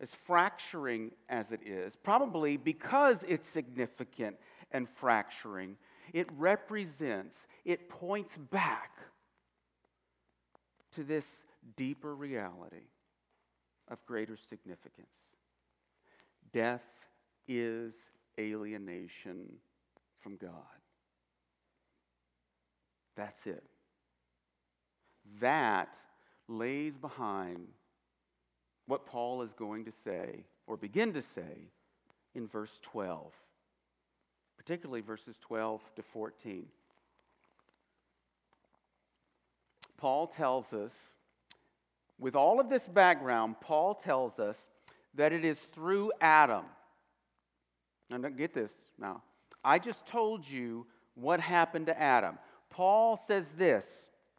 as 0.00 0.10
fracturing 0.12 1.12
as 1.28 1.52
it 1.52 1.60
is, 1.64 1.94
probably 1.96 2.56
because 2.56 3.22
it's 3.28 3.48
significant 3.48 4.36
and 4.72 4.88
fracturing, 4.88 5.76
it 6.12 6.26
represents, 6.36 7.46
it 7.64 7.88
points 7.88 8.36
back 8.36 8.90
to 10.94 11.04
this 11.04 11.26
deeper 11.76 12.14
reality 12.14 12.88
of 13.88 14.04
greater 14.06 14.36
significance. 14.48 15.06
Death 16.52 16.84
is 17.48 17.92
alienation 18.38 19.46
from 20.20 20.36
God. 20.36 20.52
That's 23.16 23.46
it 23.46 23.64
that 25.40 25.88
lays 26.48 26.96
behind 26.96 27.68
what 28.86 29.06
Paul 29.06 29.42
is 29.42 29.52
going 29.52 29.84
to 29.84 29.92
say, 30.04 30.44
or 30.66 30.76
begin 30.76 31.12
to 31.14 31.22
say, 31.22 31.70
in 32.34 32.48
verse 32.48 32.80
12, 32.82 33.32
particularly 34.56 35.00
verses 35.00 35.36
12 35.40 35.80
to 35.96 36.02
14. 36.02 36.66
Paul 39.96 40.26
tells 40.26 40.72
us, 40.72 40.92
with 42.22 42.36
all 42.36 42.60
of 42.60 42.70
this 42.70 42.86
background, 42.86 43.56
Paul 43.60 43.96
tells 43.96 44.38
us 44.38 44.56
that 45.14 45.32
it 45.32 45.44
is 45.44 45.60
through 45.60 46.12
Adam. 46.20 46.64
And 48.10 48.36
get 48.36 48.54
this 48.54 48.72
now. 48.98 49.22
I 49.64 49.80
just 49.80 50.06
told 50.06 50.48
you 50.48 50.86
what 51.14 51.40
happened 51.40 51.86
to 51.86 52.00
Adam. 52.00 52.38
Paul 52.70 53.16
says 53.16 53.52
this 53.54 53.90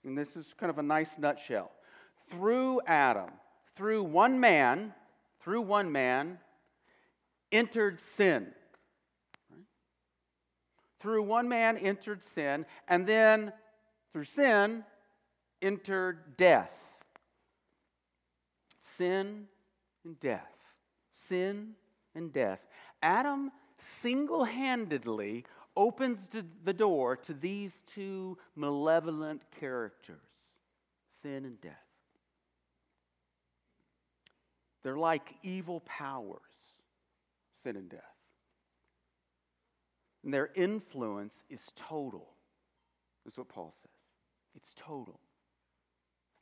and 0.06 0.18
this 0.18 0.36
is 0.36 0.54
kind 0.58 0.70
of 0.70 0.80
a 0.80 0.84
nice 0.84 1.18
nutshell. 1.18 1.72
Through 2.30 2.82
Adam, 2.88 3.30
through 3.76 4.04
one 4.04 4.40
man, 4.40 4.94
through 5.42 5.62
one 5.62 5.92
man, 5.92 6.40
entered 7.52 8.00
sin. 8.16 8.48
Through 11.00 11.24
one 11.24 11.50
man 11.50 11.78
entered 11.78 12.24
sin, 12.24 12.66
and 12.88 13.06
then 13.06 13.52
through 14.14 14.24
sin 14.24 14.84
entered 15.62 16.38
death. 16.38 16.72
Sin 18.98 19.46
and 20.04 20.20
death. 20.20 20.52
Sin 21.14 21.74
and 22.16 22.32
death. 22.32 22.60
Adam 23.02 23.52
single 23.78 24.44
handedly 24.44 25.46
opens 25.76 26.20
the 26.64 26.74
door 26.74 27.16
to 27.16 27.34
these 27.34 27.84
two 27.88 28.38
malevolent 28.56 29.42
characters 29.60 30.20
sin 31.24 31.46
and 31.46 31.60
death. 31.62 31.74
They're 34.84 34.98
like 34.98 35.36
evil 35.42 35.80
powers, 35.82 36.42
sin 37.64 37.78
and 37.78 37.90
death. 37.90 38.02
And 40.24 40.34
their 40.34 40.52
influence 40.56 41.44
is 41.50 41.66
total, 41.76 42.28
is 43.26 43.38
what 43.38 43.48
Paul 43.48 43.74
says. 43.82 43.90
It's 44.56 44.74
total. 44.76 45.20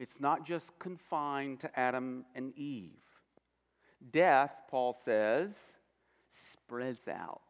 It's 0.02 0.20
not 0.20 0.48
just 0.48 0.80
confined 0.80 1.60
to 1.60 1.80
Adam 1.80 2.26
and 2.34 2.58
Eve. 2.58 3.06
Death, 4.12 4.52
Paul 4.68 4.98
says, 5.06 5.54
spreads 6.32 7.08
out. 7.08 7.42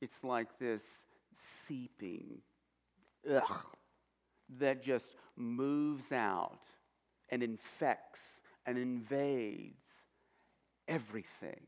It's 0.00 0.22
like 0.22 0.56
this 0.60 0.82
seeping, 1.66 2.42
ugh, 3.28 3.66
that 4.60 4.84
just 4.84 5.16
moves 5.34 6.12
out 6.12 6.62
and 7.30 7.42
infects 7.42 8.20
and 8.64 8.78
invades 8.78 9.82
everything. 10.86 11.66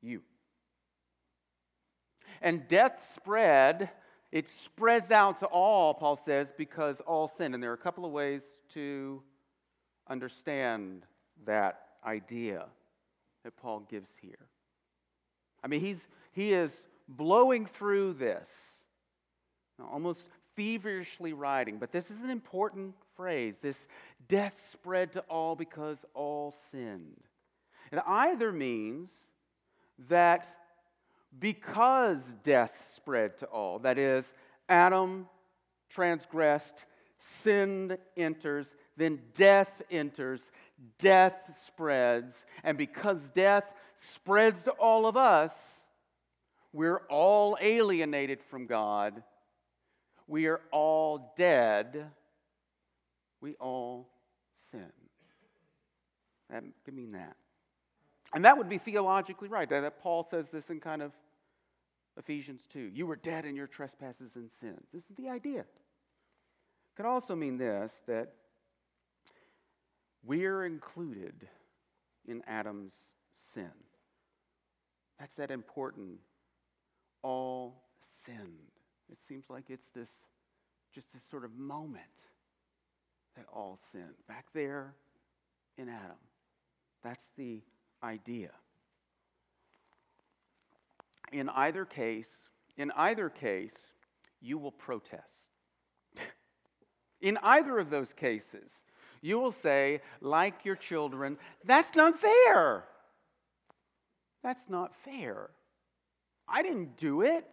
You. 0.00 0.22
And 2.40 2.66
death 2.66 3.12
spread, 3.14 3.90
it 4.30 4.48
spreads 4.50 5.10
out 5.10 5.40
to 5.40 5.46
all, 5.46 5.94
Paul 5.94 6.20
says, 6.24 6.52
because 6.56 7.00
all 7.00 7.28
sin. 7.28 7.54
And 7.54 7.62
there 7.62 7.70
are 7.70 7.74
a 7.74 7.78
couple 7.78 8.04
of 8.04 8.12
ways 8.12 8.42
to 8.74 9.22
understand 10.08 11.04
that 11.46 11.80
idea 12.04 12.66
that 13.44 13.56
Paul 13.56 13.86
gives 13.88 14.10
here. 14.20 14.48
I 15.62 15.68
mean, 15.68 15.80
he's, 15.80 16.06
he 16.32 16.52
is 16.52 16.72
blowing 17.08 17.66
through 17.66 18.14
this, 18.14 18.48
almost 19.90 20.28
feverishly 20.56 21.32
writing, 21.32 21.78
but 21.78 21.92
this 21.92 22.10
is 22.10 22.22
an 22.22 22.30
important 22.30 22.94
phrase 23.16 23.56
this 23.62 23.88
death 24.28 24.68
spread 24.72 25.12
to 25.12 25.20
all 25.28 25.56
because 25.56 26.04
all 26.14 26.54
sinned. 26.70 27.22
It 27.90 28.00
either 28.06 28.52
means 28.52 29.08
that 30.08 30.46
because 31.38 32.24
death 32.42 32.92
spread 32.94 33.38
to 33.38 33.46
all, 33.46 33.78
that 33.80 33.98
is, 33.98 34.32
Adam 34.68 35.26
transgressed, 35.88 36.84
sin 37.18 37.96
enters, 38.16 38.66
then 38.96 39.20
death 39.36 39.82
enters, 39.90 40.50
death 40.98 41.34
spreads, 41.64 42.44
and 42.64 42.76
because 42.78 43.30
death 43.30 43.64
spreads 43.96 44.62
to 44.64 44.70
all 44.72 45.06
of 45.06 45.16
us, 45.16 45.52
we're 46.72 47.00
all 47.08 47.56
alienated 47.60 48.42
from 48.42 48.66
God. 48.66 49.22
We 50.26 50.46
are 50.46 50.60
all 50.70 51.32
dead. 51.36 52.10
We 53.40 53.54
all 53.54 54.08
sin. 54.70 54.92
That 56.50 56.64
could 56.84 56.94
mean 56.94 57.12
that. 57.12 57.36
And 58.34 58.44
that 58.44 58.58
would 58.58 58.68
be 58.68 58.78
theologically 58.78 59.48
right. 59.48 59.68
That 59.68 60.00
Paul 60.02 60.22
says 60.22 60.50
this 60.50 60.70
in 60.70 60.80
kind 60.80 61.02
of 61.02 61.12
Ephesians 62.18 62.62
2. 62.72 62.78
You 62.78 63.06
were 63.06 63.16
dead 63.16 63.44
in 63.44 63.56
your 63.56 63.66
trespasses 63.66 64.32
and 64.34 64.50
sins. 64.60 64.86
This 64.92 65.04
is 65.04 65.16
the 65.16 65.28
idea. 65.28 65.60
It 65.60 65.66
could 66.96 67.06
also 67.06 67.34
mean 67.34 67.56
this 67.56 67.92
that 68.06 68.32
we're 70.24 70.64
included 70.64 71.48
in 72.26 72.42
Adam's 72.46 72.92
sin. 73.54 73.70
That's 75.18 75.34
that 75.36 75.50
important. 75.50 76.18
All 77.22 77.82
sinned. 78.24 78.72
It 79.10 79.18
seems 79.26 79.46
like 79.48 79.70
it's 79.70 79.88
this 79.94 80.10
just 80.94 81.12
this 81.12 81.22
sort 81.30 81.44
of 81.44 81.56
moment 81.56 82.04
that 83.36 83.46
all 83.52 83.78
sinned. 83.92 84.14
Back 84.26 84.46
there 84.52 84.94
in 85.76 85.88
Adam. 85.88 86.16
That's 87.02 87.28
the 87.36 87.62
idea. 88.02 88.50
In 91.32 91.48
either 91.50 91.84
case, 91.84 92.28
in 92.76 92.90
either 92.96 93.28
case, 93.28 93.92
you 94.40 94.58
will 94.58 94.72
protest. 94.72 95.24
in 97.20 97.38
either 97.42 97.78
of 97.78 97.90
those 97.90 98.12
cases, 98.12 98.70
you 99.20 99.38
will 99.38 99.52
say, 99.52 100.00
like 100.20 100.64
your 100.64 100.76
children, 100.76 101.38
that's 101.64 101.94
not 101.96 102.18
fair. 102.18 102.84
That's 104.42 104.68
not 104.68 104.94
fair. 105.04 105.50
I 106.48 106.62
didn't 106.62 106.96
do 106.96 107.22
it. 107.22 107.44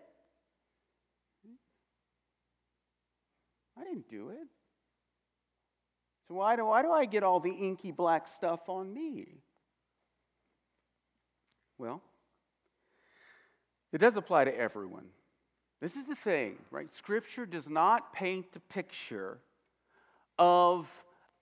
I 3.78 3.84
didn't 3.84 4.10
do 4.10 4.30
it. 4.30 4.48
So 6.28 6.36
why 6.36 6.56
do, 6.56 6.66
why 6.66 6.82
do 6.82 6.92
I 6.92 7.06
get 7.06 7.24
all 7.24 7.40
the 7.40 7.52
inky 7.52 7.92
black 7.92 8.28
stuff 8.28 8.70
on 8.70 8.94
me? 8.94 9.42
Well, 11.78 12.02
it 13.92 14.00
does 14.00 14.16
apply 14.16 14.46
to 14.46 14.58
everyone. 14.58 15.06
This 15.82 15.96
is 15.96 16.06
the 16.06 16.16
thing, 16.16 16.58
right? 16.72 16.92
Scripture 16.94 17.46
does 17.46 17.70
not 17.70 18.14
paint 18.14 18.48
a 18.56 18.60
picture 18.60 19.38
of 20.40 20.88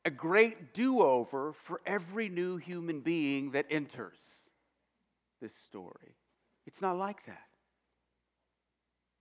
a 0.06 0.10
great 0.10 0.74
do 0.74 1.02
over 1.02 1.54
for 1.54 1.82
every 1.86 2.30
new 2.30 2.58
human 2.58 3.00
being 3.00 3.52
that 3.52 3.65
enters 3.69 4.19
this 5.41 5.54
story. 5.67 6.15
It's 6.65 6.82
not 6.82 6.98
like 6.98 7.26
that. 7.26 7.48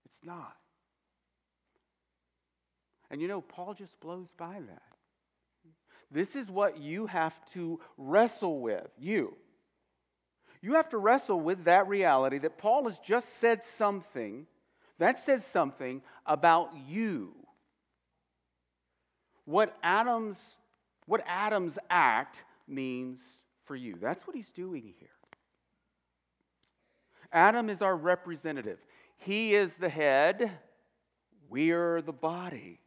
It's 0.05 0.19
not. 0.23 0.55
And 3.09 3.21
you 3.21 3.27
know, 3.27 3.41
Paul 3.41 3.73
just 3.73 3.99
blows 3.99 4.33
by 4.37 4.59
that. 4.67 4.81
This 6.11 6.35
is 6.35 6.49
what 6.49 6.79
you 6.79 7.07
have 7.07 7.33
to 7.53 7.79
wrestle 7.97 8.59
with. 8.59 8.89
You. 8.99 9.35
You 10.63 10.75
have 10.75 10.87
to 10.89 10.97
wrestle 10.97 11.41
with 11.41 11.65
that 11.65 11.89
reality 11.89 12.37
that 12.39 12.57
Paul 12.57 12.85
has 12.85 12.97
just 12.97 13.37
said 13.37 13.63
something 13.63 14.47
that 14.97 15.19
says 15.19 15.45
something 15.45 16.01
about 16.25 16.71
you. 16.87 17.33
What 19.43 19.75
Adam's 19.83 20.55
what 21.05 21.21
Adam's 21.27 21.77
act 21.89 22.43
means 22.65 23.19
for 23.65 23.75
you. 23.75 23.97
That's 23.99 24.25
what 24.25 24.37
he's 24.37 24.51
doing 24.51 24.93
here. 24.97 25.09
Adam 27.33 27.69
is 27.69 27.81
our 27.81 27.97
representative. 27.97 28.79
He 29.17 29.55
is 29.55 29.73
the 29.73 29.89
head, 29.89 30.49
we're 31.49 32.01
the 32.01 32.13
body. 32.13 32.79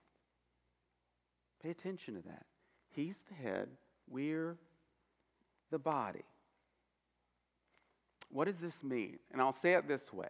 Pay 1.62 1.70
attention 1.70 2.14
to 2.14 2.22
that. 2.22 2.46
He's 2.88 3.18
the 3.28 3.34
head, 3.34 3.68
we're 4.08 4.56
the 5.70 5.78
body. 5.78 6.24
What 8.30 8.46
does 8.46 8.58
this 8.58 8.82
mean? 8.84 9.18
And 9.32 9.40
I'll 9.40 9.52
say 9.52 9.74
it 9.74 9.88
this 9.88 10.12
way 10.12 10.28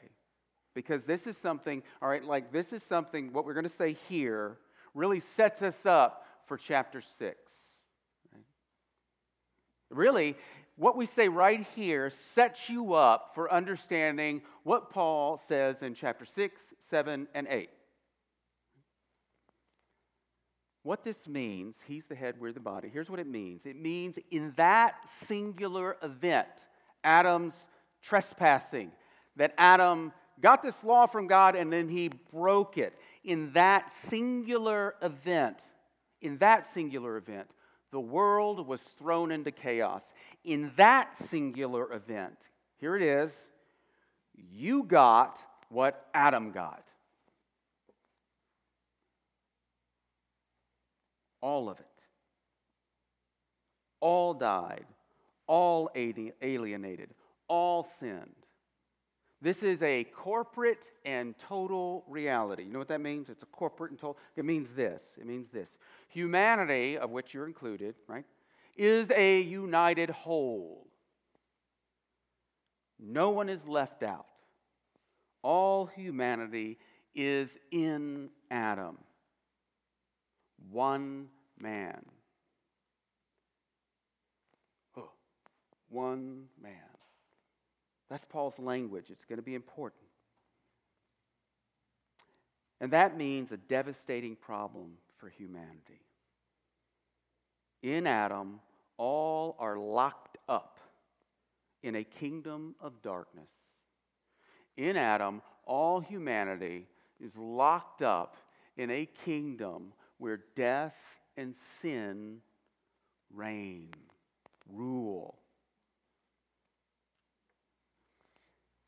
because 0.75 1.05
this 1.05 1.27
is 1.27 1.39
something, 1.39 1.83
all 2.03 2.09
right, 2.09 2.25
like 2.25 2.53
this 2.53 2.73
is 2.73 2.83
something, 2.83 3.33
what 3.33 3.45
we're 3.45 3.55
going 3.55 3.65
to 3.65 3.71
say 3.71 3.97
here 4.09 4.59
really 4.95 5.21
sets 5.21 5.63
us 5.63 5.87
up 5.87 6.27
for 6.47 6.57
chapter 6.57 7.03
6. 7.19 7.37
Really, 9.91 10.37
what 10.77 10.97
we 10.97 11.07
say 11.07 11.29
right 11.29 11.67
here 11.75 12.13
sets 12.35 12.69
you 12.69 12.95
up 12.95 13.35
for 13.35 13.51
understanding 13.53 14.43
what 14.63 14.91
Paul 14.91 15.41
says 15.49 15.83
in 15.83 15.95
chapter 15.95 16.25
6, 16.25 16.61
7, 16.91 17.29
and 17.35 17.47
8. 17.49 17.71
What 20.83 21.03
this 21.03 21.27
means, 21.27 21.77
he's 21.87 22.05
the 22.07 22.15
head, 22.15 22.37
we're 22.39 22.53
the 22.53 22.61
body. 22.61 22.89
Here's 22.93 23.11
what 23.11 23.19
it 23.19 23.27
means 23.27 23.67
it 23.67 23.81
means 23.81 24.19
in 24.31 24.53
that 24.57 24.97
singular 25.09 25.97
event, 26.03 26.47
Adam's 27.03 27.67
trespassing, 28.07 28.93
that 29.37 29.55
Adam 29.59 30.13
got 30.41 30.63
this 30.63 30.83
law 30.85 31.07
from 31.07 31.27
God 31.27 31.57
and 31.57 31.73
then 31.73 31.89
he 31.89 32.09
broke 32.33 32.79
it. 32.79 32.95
In 33.25 33.53
that 33.53 33.91
singular 33.91 34.95
event, 35.03 35.59
in 36.21 36.39
that 36.39 36.71
singular 36.71 37.17
event, 37.17 37.49
the 37.91 38.01
world 38.01 38.67
was 38.67 38.81
thrown 38.81 39.31
into 39.31 39.51
chaos. 39.51 40.13
In 40.45 40.73
that 40.77 41.17
singular 41.17 41.93
event, 41.93 42.37
here 42.79 42.97
it 42.97 43.03
is, 43.03 43.33
you 44.35 44.83
got 44.83 45.39
what 45.69 46.07
Adam 46.15 46.53
got. 46.53 46.83
All 51.41 51.69
of 51.69 51.79
it. 51.79 51.87
All 54.01 54.35
died. 54.35 54.87
All 55.47 55.91
alienated. 55.95 57.11
All 57.49 57.89
sinned. 57.99 58.35
This 59.43 59.63
is 59.63 59.83
a 59.83 60.05
corporate 60.05 60.85
and 61.05 61.39
total 61.39 62.05
reality. 62.09 62.65
You 62.65 62.73
know 62.73 62.79
what 62.79 62.89
that 62.89 63.01
means? 63.01 63.29
It's 63.29 63.43
a 63.43 63.47
corporate 63.47 63.91
and 63.91 64.01
total. 64.01 64.19
It 64.35 64.45
means 64.45 64.71
this. 64.71 65.03
It 65.21 65.27
means 65.27 65.51
this. 65.51 65.79
Humanity, 66.09 66.97
of 66.97 67.11
which 67.11 67.35
you're 67.35 67.47
included, 67.47 67.95
right, 68.09 68.25
is 68.77 69.11
a 69.11 69.41
united 69.41 70.11
whole. 70.11 70.87
No 72.99 73.31
one 73.31 73.49
is 73.49 73.67
left 73.67 74.03
out. 74.03 74.27
All 75.43 75.87
humanity 75.87 76.79
is 77.15 77.59
in 77.71 78.31
Adam. 78.51 78.99
One 80.71 81.29
man. 81.59 82.05
Oh, 84.97 85.11
one 85.89 86.47
man. 86.61 86.73
That's 88.09 88.25
Paul's 88.25 88.59
language. 88.59 89.07
It's 89.11 89.25
going 89.25 89.39
to 89.39 89.43
be 89.43 89.55
important. 89.55 90.03
And 92.81 92.91
that 92.93 93.17
means 93.17 93.53
a 93.53 93.57
devastating 93.57 94.37
problem 94.37 94.93
for 95.19 95.29
humanity. 95.29 96.01
In 97.83 98.07
Adam, 98.07 98.61
all 98.97 99.57
are 99.59 99.79
locked 99.79 100.39
up 100.49 100.79
in 101.83 101.97
a 101.97 102.05
kingdom 102.05 102.75
of 102.81 103.03
darkness. 103.03 103.49
In 104.77 104.97
Adam, 104.97 105.43
all 105.65 106.01
humanity 106.01 106.87
is 107.21 107.37
locked 107.37 108.03
up 108.03 108.37
in 108.77 108.91
a 108.91 109.07
kingdom 109.25 109.93
where 110.19 110.41
death 110.55 110.97
and 111.37 111.55
sin 111.81 112.39
reign, 113.33 113.91
rule. 114.73 115.39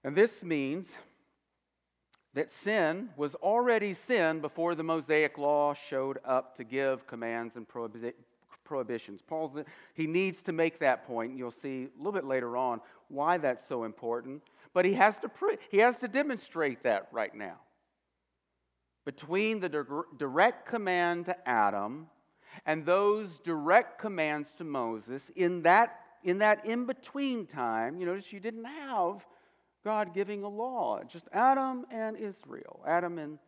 And 0.04 0.16
this 0.16 0.42
means 0.42 0.90
that 2.34 2.50
sin 2.50 3.08
was 3.16 3.34
already 3.36 3.94
sin 3.94 4.40
before 4.40 4.74
the 4.74 4.82
Mosaic 4.82 5.38
law 5.38 5.74
showed 5.74 6.18
up 6.24 6.56
to 6.56 6.64
give 6.64 7.06
commands 7.06 7.56
and 7.56 7.66
prohibitions. 8.64 9.22
Paul's 9.22 9.64
he 9.94 10.06
needs 10.06 10.42
to 10.44 10.52
make 10.52 10.78
that 10.78 11.06
point. 11.06 11.36
You'll 11.36 11.50
see 11.50 11.84
a 11.84 11.98
little 11.98 12.12
bit 12.12 12.24
later 12.24 12.56
on 12.56 12.80
why 13.08 13.38
that's 13.38 13.66
so 13.66 13.84
important. 13.84 14.42
But 14.72 14.84
he 14.84 14.92
has 14.94 15.18
to 15.18 15.28
pre- 15.28 15.58
he 15.70 15.78
has 15.78 15.98
to 16.00 16.08
demonstrate 16.08 16.84
that 16.84 17.08
right 17.10 17.34
now. 17.34 17.56
Between 19.04 19.58
the 19.58 20.04
direct 20.16 20.68
command 20.68 21.24
to 21.24 21.48
Adam 21.48 22.08
and 22.66 22.84
those 22.84 23.40
direct 23.40 23.98
commands 23.98 24.52
to 24.58 24.64
Moses, 24.64 25.30
in 25.34 25.62
that 25.62 26.00
in 26.22 26.38
that 26.38 26.66
in 26.66 26.84
between 26.84 27.46
time, 27.46 27.98
you 27.98 28.06
notice 28.06 28.32
you 28.32 28.40
didn't 28.40 28.64
have 28.64 29.26
God 29.88 30.12
giving 30.12 30.42
a 30.42 30.48
law, 30.50 31.00
just 31.08 31.28
Adam 31.32 31.86
and 31.90 32.14
Israel, 32.14 32.84
Adam 32.86 33.16
and 33.16 33.38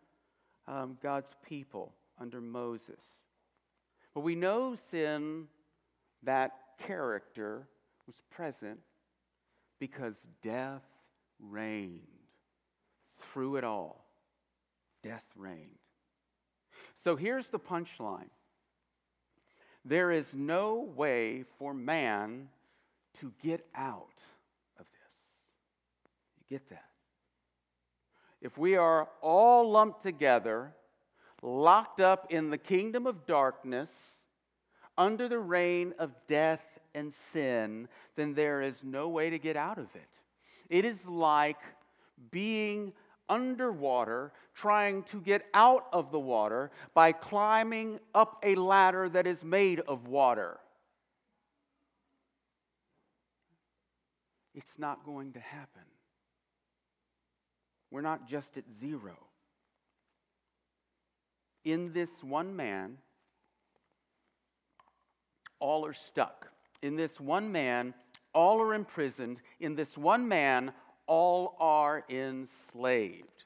um, 0.67 0.97
God's 1.03 1.35
people 1.47 1.93
under 2.19 2.41
Moses. 2.41 3.05
But 4.15 4.23
we 4.23 4.35
know 4.35 4.75
sin, 4.91 5.49
that 6.23 6.53
character, 6.79 7.69
was 8.07 8.23
present 8.31 8.79
because 9.79 10.17
death 10.41 10.81
reigned 11.39 12.01
through 13.19 13.57
it 13.57 13.65
all. 13.65 14.07
Death 15.03 15.27
reigned. 15.37 15.77
So 16.95 17.17
here's 17.17 17.51
the 17.51 17.61
punchline 17.61 18.31
there 19.85 20.11
is 20.11 20.33
no 20.33 20.91
way 20.97 21.45
for 21.59 21.75
man 21.75 22.49
to 23.19 23.31
get 23.43 23.67
out 23.75 24.23
get 26.51 26.69
that? 26.69 26.85
If 28.43 28.59
we 28.59 28.77
are 28.77 29.09
all 29.23 29.71
lumped 29.71 30.03
together, 30.03 30.73
locked 31.43 32.01
up 32.01 32.27
in 32.31 32.51
the 32.51 32.59
kingdom 32.59 33.07
of 33.07 33.27
darkness, 33.27 33.91
under 34.99 35.29
the 35.29 35.39
reign 35.39 35.95
of 35.99 36.13
death 36.27 36.63
and 36.95 37.13
sin, 37.15 37.89
then 38.17 38.35
there 38.35 38.61
is 38.61 38.83
no 38.83 39.09
way 39.09 39.31
to 39.31 39.39
get 39.39 39.57
out 39.57 39.79
of 39.79 39.95
it. 39.95 40.09
It 40.69 40.85
is 40.85 41.07
like 41.07 41.61
being 42.31 42.93
underwater, 43.29 44.33
trying 44.55 45.05
to 45.05 45.21
get 45.21 45.47
out 45.55 45.87
of 45.93 46.11
the 46.11 46.19
water 46.19 46.71
by 46.95 47.13
climbing 47.13 48.01
up 48.15 48.41
a 48.43 48.57
ladder 48.57 49.09
that 49.09 49.27
is 49.27 49.45
made 49.45 49.81
of 49.81 50.09
water. 50.09 50.59
It's 54.55 54.79
not 54.79 55.05
going 55.05 55.33
to 55.33 55.41
happen. 55.41 55.90
We're 57.91 58.01
not 58.01 58.29
just 58.29 58.57
at 58.57 58.65
zero. 58.79 59.17
In 61.65 61.93
this 61.93 62.11
one 62.23 62.57
man, 62.57 62.99
all 65.59 65.85
are 65.85 65.93
stuck. 65.93 66.49
In 66.83 66.97
this 66.97 67.21
one 67.21 67.53
man, 67.53 67.95
all 68.33 68.61
are 68.61 68.75
imprisoned. 68.75 69.41
In 69.59 69.75
this 69.75 69.99
one 69.99 70.27
man, 70.29 70.73
all 71.07 71.57
are 71.61 72.05
enslaved. 72.09 73.45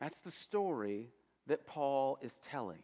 That's 0.00 0.20
the 0.20 0.32
story 0.32 1.10
that 1.46 1.66
Paul 1.66 2.18
is 2.22 2.32
telling 2.50 2.82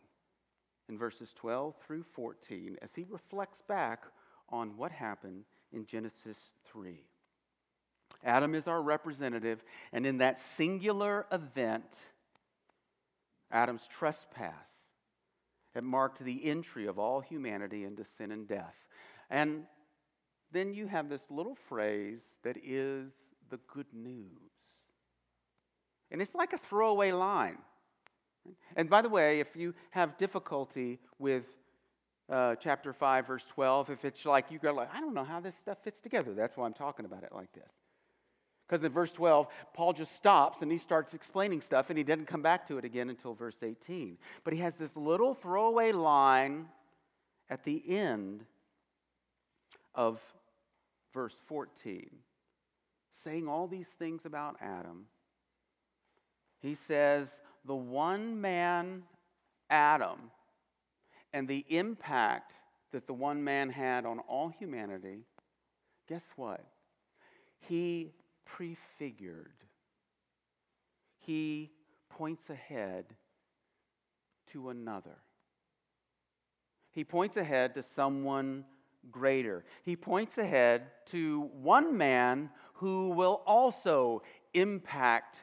in 0.88 0.96
verses 0.96 1.32
12 1.34 1.74
through 1.84 2.04
14 2.04 2.76
as 2.80 2.94
he 2.94 3.04
reflects 3.08 3.61
back 3.62 4.04
on 4.50 4.76
what 4.76 4.92
happened 4.92 5.44
in 5.72 5.84
Genesis 5.84 6.37
3. 6.70 7.00
Adam 8.24 8.54
is 8.54 8.66
our 8.66 8.83
representative, 8.83 9.62
and 9.92 10.07
in 10.07 10.18
that 10.18 10.38
singular 10.57 11.26
event, 11.31 11.96
Adam's 13.50 13.87
trespass 13.88 14.54
it 15.78 15.85
marked 15.85 16.18
the 16.18 16.44
entry 16.44 16.87
of 16.87 16.98
all 16.98 17.20
humanity 17.20 17.85
into 17.85 18.04
sin 18.04 18.33
and 18.33 18.48
death. 18.48 18.74
And 19.31 19.62
then 20.50 20.74
you 20.74 20.88
have 20.88 21.09
this 21.09 21.22
little 21.31 21.54
phrase 21.54 22.20
that 22.42 22.57
is 22.64 23.12
the 23.48 23.61
good 23.72 23.87
news. 23.92 24.26
And 26.11 26.20
it's 26.20 26.35
like 26.35 26.52
a 26.52 26.59
throwaway 26.59 27.12
line. 27.12 27.59
And 28.74 28.90
by 28.90 29.02
the 29.02 29.09
way, 29.09 29.38
if 29.38 29.54
you 29.54 29.72
have 29.90 30.18
difficulty 30.18 30.98
with 31.20 31.44
uh, 32.28 32.57
chapter 32.57 32.92
5, 32.92 33.26
verse 33.28 33.44
12, 33.48 33.90
if 33.90 34.04
it's 34.04 34.24
like 34.24 34.50
you 34.50 34.59
go 34.59 34.72
like, 34.72 34.92
I 34.92 35.00
don't 35.00 35.14
know 35.14 35.24
how 35.24 35.38
this 35.38 35.54
stuff 35.57 35.78
fits 35.85 36.00
together, 36.00 36.35
that's 36.35 36.57
why 36.57 36.66
I'm 36.66 36.72
talking 36.74 37.04
about 37.04 37.22
it 37.22 37.31
like 37.33 37.52
this. 37.52 37.70
Because 38.68 38.85
in 38.85 38.92
verse 38.92 39.12
12, 39.12 39.46
Paul 39.72 39.94
just 39.94 40.14
stops 40.14 40.61
and 40.61 40.70
he 40.70 40.76
starts 40.76 41.14
explaining 41.14 41.62
stuff 41.62 41.88
and 41.88 41.96
he 41.96 42.04
doesn't 42.04 42.26
come 42.26 42.42
back 42.42 42.66
to 42.68 42.76
it 42.76 42.85
again 42.85 43.09
until 43.09 43.33
verse 43.33 43.62
18. 43.62 44.18
But 44.44 44.52
he 44.52 44.61
has 44.61 44.76
this 44.76 44.94
little 44.94 45.33
throwaway 45.35 45.92
line 45.92 46.66
at 47.48 47.64
the 47.64 47.83
end 47.88 48.44
of 49.94 50.20
verse 51.14 51.40
14, 51.46 52.11
saying 53.24 53.48
all 53.48 53.66
these 53.66 53.88
things 53.88 54.26
about 54.26 54.57
Adam. 54.61 55.07
He 56.61 56.74
says, 56.74 57.31
the 57.64 57.74
one 57.74 58.38
man, 58.38 59.04
Adam, 59.70 60.31
and 61.33 61.48
the 61.48 61.64
impact 61.70 62.52
that 62.92 63.07
the 63.07 63.14
one 63.14 63.42
man 63.42 63.70
had 63.70 64.04
on 64.04 64.18
all 64.20 64.48
humanity, 64.50 65.20
guess 66.07 66.24
what? 66.37 66.64
He 67.61 68.12
prefigured. 68.48 69.52
He 71.20 71.70
points 72.08 72.50
ahead 72.50 73.04
to 74.52 74.70
another. 74.70 75.18
He 76.90 77.04
points 77.04 77.37
ahead 77.37 77.74
to 77.74 77.82
someone 77.82 78.64
greater. 79.11 79.64
He 79.84 79.94
points 79.94 80.38
ahead 80.38 80.88
to 81.06 81.42
one 81.61 81.96
man 81.96 82.50
who 82.74 83.11
will 83.11 83.42
also 83.46 84.22
impact 84.54 85.38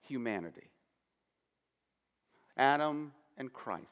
humanity 0.00 0.70
Adam 2.56 3.12
and 3.36 3.52
Christ. 3.52 3.84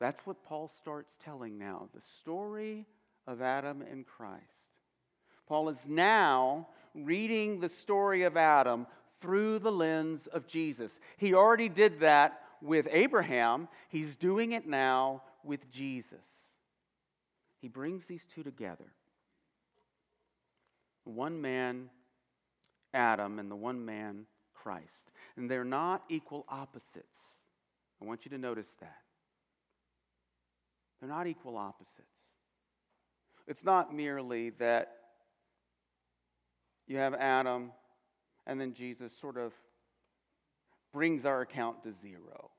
That's 0.00 0.24
what 0.24 0.44
Paul 0.44 0.70
starts 0.80 1.12
telling 1.24 1.58
now 1.58 1.88
the 1.94 2.00
story 2.20 2.86
of 3.26 3.42
Adam 3.42 3.82
and 3.82 4.06
Christ. 4.06 4.44
Paul 5.46 5.68
is 5.68 5.86
now 5.86 6.68
reading 7.04 7.60
the 7.60 7.68
story 7.68 8.22
of 8.22 8.36
Adam 8.36 8.86
through 9.20 9.58
the 9.58 9.72
lens 9.72 10.26
of 10.28 10.46
Jesus. 10.46 10.98
He 11.16 11.34
already 11.34 11.68
did 11.68 12.00
that 12.00 12.40
with 12.60 12.88
Abraham, 12.90 13.68
he's 13.88 14.16
doing 14.16 14.52
it 14.52 14.66
now 14.66 15.22
with 15.44 15.70
Jesus. 15.70 16.18
He 17.60 17.68
brings 17.68 18.06
these 18.06 18.24
two 18.24 18.42
together. 18.42 18.92
One 21.04 21.40
man, 21.40 21.88
Adam, 22.92 23.38
and 23.38 23.50
the 23.50 23.56
one 23.56 23.84
man, 23.84 24.26
Christ. 24.54 25.12
And 25.36 25.50
they're 25.50 25.64
not 25.64 26.02
equal 26.08 26.44
opposites. 26.48 27.18
I 28.00 28.04
want 28.04 28.24
you 28.24 28.30
to 28.30 28.38
notice 28.38 28.72
that. 28.80 28.96
They're 31.00 31.08
not 31.08 31.26
equal 31.26 31.56
opposites. 31.56 32.02
It's 33.46 33.64
not 33.64 33.94
merely 33.94 34.50
that 34.50 34.97
you 36.88 36.96
have 36.96 37.14
Adam, 37.14 37.70
and 38.46 38.60
then 38.60 38.72
Jesus 38.72 39.12
sort 39.12 39.36
of 39.36 39.52
brings 40.92 41.26
our 41.26 41.42
account 41.42 41.82
to 41.84 41.92
zero. 41.92 42.50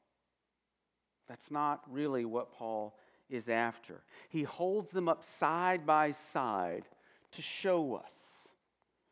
That's 1.28 1.52
not 1.52 1.82
really 1.90 2.26
what 2.26 2.54
Paul 2.54 2.96
is 3.30 3.50
after. 3.50 4.02
He 4.30 4.44
holds 4.44 4.92
them 4.92 5.10
up 5.10 5.24
side 5.40 5.86
by 5.86 6.14
side 6.32 6.84
to 7.32 7.42
show 7.42 7.96
us. 7.96 8.14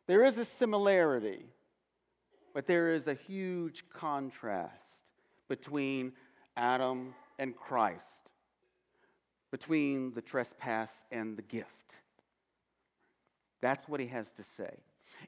There 0.06 0.24
is 0.24 0.38
a 0.38 0.44
similarity, 0.44 1.44
but 2.54 2.66
there 2.66 2.92
is 2.92 3.08
a 3.08 3.14
huge 3.14 3.84
contrast 3.92 4.74
between 5.48 6.12
Adam 6.56 7.14
and 7.38 7.56
Christ, 7.56 8.30
between 9.50 10.12
the 10.14 10.22
trespass 10.22 10.90
and 11.12 11.36
the 11.36 11.42
gift. 11.42 11.68
That's 13.60 13.88
what 13.88 14.00
he 14.00 14.06
has 14.06 14.30
to 14.32 14.44
say. 14.56 14.76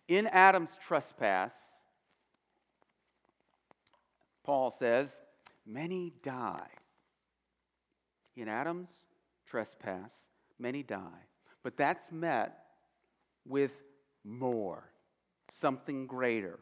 In 0.08 0.26
Adam's 0.26 0.78
trespass, 0.78 1.52
Paul 4.44 4.70
says, 4.70 5.10
many 5.66 6.12
die. 6.22 6.68
In 8.36 8.48
Adam's 8.48 8.90
trespass, 9.46 10.12
many 10.58 10.82
die. 10.82 11.26
But 11.62 11.76
that's 11.76 12.10
met 12.10 12.56
with 13.46 13.72
more, 14.24 14.84
something 15.52 16.06
greater. 16.06 16.60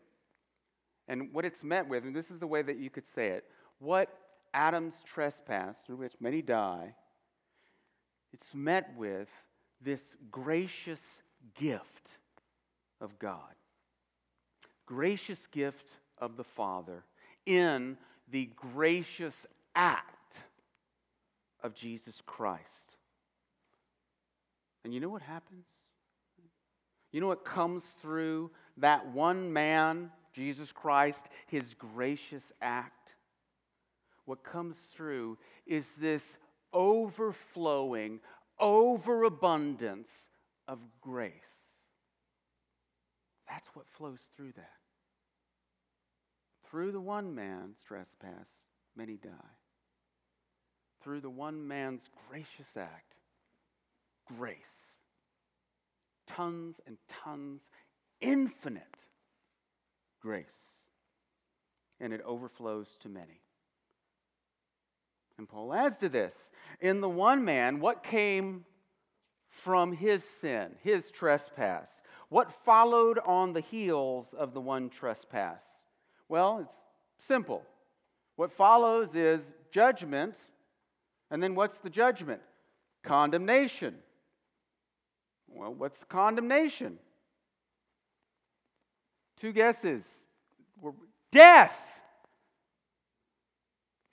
And 1.06 1.32
what 1.32 1.44
it's 1.44 1.64
met 1.64 1.88
with, 1.88 2.04
and 2.04 2.14
this 2.14 2.30
is 2.30 2.40
the 2.40 2.46
way 2.46 2.62
that 2.62 2.78
you 2.78 2.90
could 2.90 3.08
say 3.08 3.28
it, 3.28 3.44
what 3.78 4.08
Adam's 4.52 4.94
trespass, 5.04 5.78
through 5.86 5.96
which 5.96 6.14
many 6.20 6.42
die, 6.42 6.94
it's 8.32 8.54
met 8.54 8.90
with 8.96 9.28
this 9.80 10.16
gracious 10.30 11.00
gift 11.58 12.18
of 13.00 13.18
God. 13.18 13.54
Gracious 14.86 15.46
gift 15.48 15.96
of 16.18 16.36
the 16.36 16.44
Father 16.44 17.04
in 17.46 17.96
the 18.30 18.50
gracious 18.56 19.46
act 19.74 20.36
of 21.62 21.74
Jesus 21.74 22.20
Christ. 22.26 22.64
And 24.84 24.94
you 24.94 25.00
know 25.00 25.08
what 25.08 25.22
happens? 25.22 25.66
You 27.12 27.20
know 27.20 27.26
what 27.26 27.44
comes 27.44 27.84
through 27.84 28.50
that 28.78 29.06
one 29.12 29.52
man, 29.52 30.10
Jesus 30.32 30.72
Christ, 30.72 31.24
his 31.46 31.74
gracious 31.74 32.52
act? 32.60 33.14
What 34.24 34.44
comes 34.44 34.76
through 34.94 35.38
is 35.66 35.86
this 35.98 36.22
overflowing, 36.72 38.20
overabundance 38.60 40.10
of 40.66 40.78
grace. 41.00 41.32
That's 43.58 43.74
what 43.74 43.88
flows 43.88 44.20
through 44.36 44.52
that. 44.52 44.70
Through 46.70 46.92
the 46.92 47.00
one 47.00 47.34
man's 47.34 47.78
trespass, 47.82 48.46
many 48.96 49.16
die. 49.16 49.30
Through 51.02 51.22
the 51.22 51.30
one 51.30 51.66
man's 51.66 52.08
gracious 52.28 52.76
act, 52.76 53.16
grace. 54.38 54.92
Tons 56.28 56.76
and 56.86 56.98
tons, 57.24 57.62
infinite 58.20 58.96
grace. 60.22 60.46
And 61.98 62.12
it 62.12 62.20
overflows 62.24 62.96
to 63.00 63.08
many. 63.08 63.40
And 65.36 65.48
Paul 65.48 65.74
adds 65.74 65.98
to 65.98 66.08
this 66.08 66.34
in 66.80 67.00
the 67.00 67.08
one 67.08 67.44
man, 67.44 67.80
what 67.80 68.04
came 68.04 68.64
from 69.48 69.92
his 69.92 70.22
sin, 70.40 70.76
his 70.84 71.10
trespass? 71.10 71.88
What 72.28 72.52
followed 72.64 73.18
on 73.24 73.52
the 73.52 73.60
heels 73.60 74.34
of 74.34 74.52
the 74.52 74.60
one 74.60 74.90
trespass? 74.90 75.62
Well, 76.28 76.60
it's 76.60 76.76
simple. 77.26 77.62
What 78.36 78.52
follows 78.52 79.14
is 79.14 79.40
judgment, 79.70 80.34
and 81.30 81.42
then 81.42 81.54
what's 81.54 81.78
the 81.80 81.90
judgment? 81.90 82.42
Condemnation. 83.02 83.96
Well, 85.48 85.72
what's 85.72 86.04
condemnation? 86.04 86.98
Two 89.38 89.52
guesses. 89.52 90.04
Death. 91.32 91.76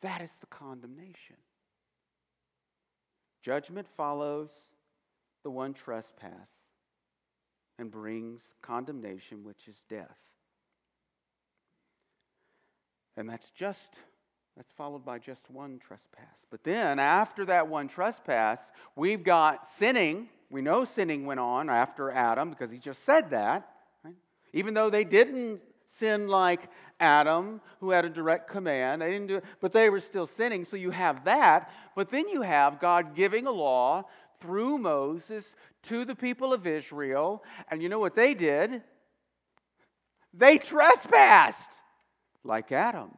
That 0.01 0.21
is 0.21 0.29
the 0.39 0.47
condemnation. 0.47 1.35
Judgment 3.41 3.87
follows 3.97 4.51
the 5.43 5.51
one 5.51 5.73
trespass 5.73 6.54
and 7.77 7.91
brings 7.91 8.41
condemnation, 8.61 9.43
which 9.43 9.67
is 9.67 9.75
death. 9.89 10.17
And 13.17 13.29
that's 13.29 13.49
just, 13.51 13.95
that's 14.57 14.71
followed 14.73 15.05
by 15.05 15.19
just 15.19 15.49
one 15.49 15.79
trespass. 15.79 16.45
But 16.51 16.63
then, 16.63 16.99
after 16.99 17.45
that 17.45 17.67
one 17.67 17.87
trespass, 17.87 18.59
we've 18.95 19.23
got 19.23 19.67
sinning. 19.77 20.29
We 20.49 20.61
know 20.61 20.85
sinning 20.85 21.25
went 21.25 21.39
on 21.39 21.69
after 21.69 22.11
Adam 22.11 22.49
because 22.49 22.71
he 22.71 22.77
just 22.77 23.05
said 23.05 23.29
that. 23.31 23.69
Right? 24.03 24.15
Even 24.53 24.73
though 24.73 24.89
they 24.89 25.03
didn't 25.03 25.61
sin 25.87 26.27
like 26.27 26.69
Adam, 26.99 27.61
who 27.79 27.91
had 27.91 28.05
a 28.05 28.09
direct 28.09 28.49
command, 28.49 29.01
they 29.01 29.11
didn't 29.11 29.27
do 29.27 29.35
it, 29.37 29.45
but 29.61 29.71
they 29.71 29.89
were 29.89 30.01
still 30.01 30.27
sinning. 30.27 30.65
So 30.65 30.75
you 30.75 30.91
have 30.91 31.25
that. 31.25 31.71
But 31.95 32.09
then 32.09 32.27
you 32.27 32.41
have 32.41 32.79
God 32.79 33.15
giving 33.15 33.47
a 33.47 33.51
law 33.51 34.05
through 34.39 34.77
Moses 34.77 35.55
to 35.83 36.05
the 36.05 36.15
people 36.15 36.53
of 36.53 36.67
Israel. 36.67 37.43
And 37.69 37.81
you 37.81 37.89
know 37.89 37.99
what 37.99 38.15
they 38.15 38.33
did? 38.33 38.81
They 40.33 40.57
trespassed 40.57 41.71
like 42.43 42.71
Adam. 42.71 43.11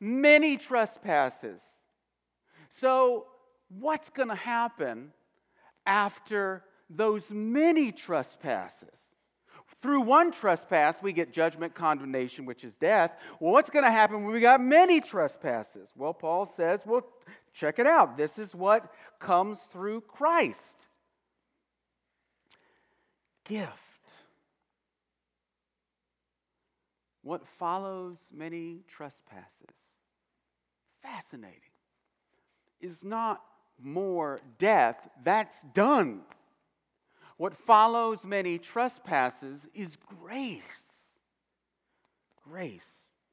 Many 0.00 0.56
trespasses. 0.56 1.60
So, 2.70 3.26
what's 3.68 4.10
going 4.10 4.28
to 4.28 4.34
happen 4.34 5.12
after 5.86 6.64
those 6.90 7.30
many 7.30 7.92
trespasses? 7.92 8.88
Through 9.80 10.02
one 10.02 10.30
trespass, 10.30 11.02
we 11.02 11.12
get 11.12 11.32
judgment, 11.32 11.74
condemnation, 11.74 12.46
which 12.46 12.62
is 12.62 12.72
death. 12.74 13.12
Well, 13.40 13.52
what's 13.52 13.68
going 13.68 13.84
to 13.84 13.90
happen 13.90 14.22
when 14.22 14.32
we 14.32 14.40
got 14.40 14.60
many 14.60 15.00
trespasses? 15.00 15.90
Well, 15.96 16.14
Paul 16.14 16.46
says, 16.46 16.82
well, 16.86 17.04
check 17.52 17.78
it 17.78 17.86
out. 17.86 18.16
This 18.16 18.38
is 18.38 18.54
what 18.54 18.92
comes 19.18 19.58
through 19.60 20.02
Christ 20.02 20.58
gift. 23.44 23.92
what 27.22 27.46
follows 27.58 28.18
many 28.34 28.80
trespasses, 28.88 29.76
fascinating, 31.02 31.58
is 32.80 33.04
not 33.04 33.40
more 33.80 34.40
death, 34.58 34.96
that's 35.24 35.62
done. 35.72 36.20
What 37.36 37.54
follows 37.54 38.26
many 38.26 38.58
trespasses 38.58 39.66
is 39.72 39.96
grace. 40.20 40.62
Grace. 42.44 42.80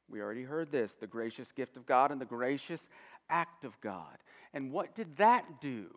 We 0.08 0.22
already 0.22 0.44
heard 0.44 0.72
this 0.72 0.96
the 0.96 1.08
gracious 1.08 1.52
gift 1.52 1.76
of 1.76 1.86
God 1.86 2.12
and 2.12 2.22
the 2.22 2.26
gracious 2.26 2.88
act 3.30 3.64
of 3.64 3.80
God. 3.82 4.18
And 4.54 4.72
what 4.72 4.96
did 4.96 5.18
that 5.18 5.62
do? 5.62 5.88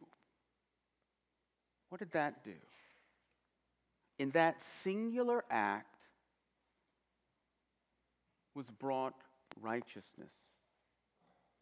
What 1.88 1.98
did 1.98 2.12
that 2.12 2.44
do? 2.44 2.52
In 4.18 4.30
that 4.30 4.62
singular 4.82 5.44
act, 5.50 5.92
was 8.54 8.66
brought 8.70 9.14
righteousness 9.60 10.32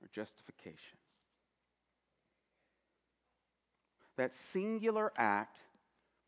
or 0.02 0.08
justification. 0.12 0.98
That 4.16 4.34
singular 4.34 5.12
act 5.16 5.58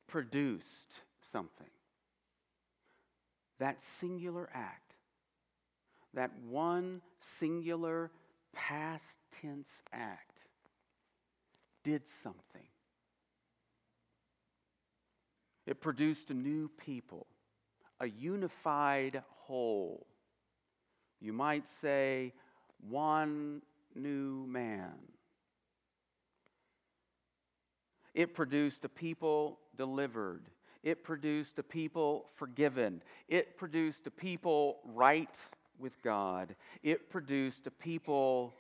produced 0.09 0.93
something. 1.31 1.67
That 3.59 3.83
singular 4.01 4.49
act, 4.55 4.95
that 6.15 6.31
one 6.49 7.01
singular 7.21 8.11
past 8.53 9.19
tense 9.41 9.71
act, 9.93 10.39
did 11.85 12.03
something. 12.23 12.67
It 15.67 15.81
produced 15.81 16.31
a 16.31 16.35
new 16.35 16.69
people, 16.79 17.27
a 18.01 18.09
unified 18.09 19.23
whole 19.47 20.07
you 21.23 21.33
might 21.33 21.69
say, 21.81 22.33
one 22.91 23.63
new 23.95 24.45
man. 24.49 24.93
It 28.13 28.35
produced 28.35 28.85
a 28.85 28.89
people 28.89 29.61
delivered. 29.77 30.43
It 30.83 31.05
produced 31.05 31.61
a 31.61 31.63
people 31.63 32.27
forgiven. 32.35 33.03
It 33.29 33.57
produced 33.57 34.09
a 34.09 34.11
people 34.11 34.81
right 34.85 35.31
with 35.79 36.01
God. 36.03 36.55
It 36.83 37.11
produced 37.11 37.67
a 37.67 37.71
people 37.71 38.55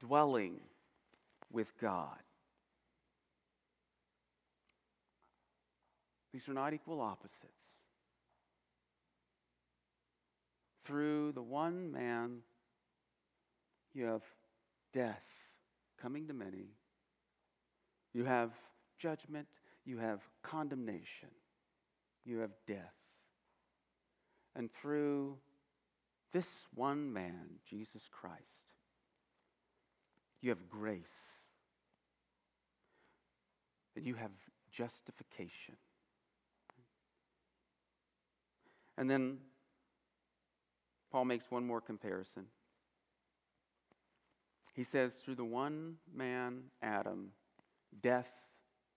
dwelling 0.00 0.60
with 1.50 1.72
God. 1.80 2.18
These 6.32 6.48
are 6.48 6.54
not 6.54 6.72
equal 6.72 7.00
opposites. 7.00 7.52
through 10.84 11.32
the 11.32 11.42
one 11.42 11.92
man, 11.92 12.38
you 13.94 14.04
have 14.06 14.22
death 14.92 15.22
coming 16.00 16.26
to 16.26 16.34
many. 16.34 16.70
You 18.12 18.24
have 18.24 18.50
judgment. 18.98 19.46
You 19.84 19.98
have 19.98 20.20
condemnation. 20.42 21.28
You 22.24 22.38
have 22.38 22.50
death. 22.66 22.94
And 24.54 24.70
through 24.80 25.36
this 26.32 26.46
one 26.74 27.12
man, 27.12 27.60
Jesus 27.68 28.02
Christ, 28.10 28.40
you 30.40 30.50
have 30.50 30.68
grace. 30.68 31.04
And 33.94 34.06
you 34.06 34.14
have 34.14 34.30
justification. 34.72 35.76
And 38.96 39.10
then 39.10 39.38
Paul 41.10 41.26
makes 41.26 41.50
one 41.50 41.66
more 41.66 41.80
comparison. 41.80 42.46
He 44.74 44.84
says, 44.84 45.12
through 45.22 45.34
the 45.34 45.44
one 45.44 45.96
man, 46.14 46.62
Adam, 46.80 47.32
death 48.02 48.30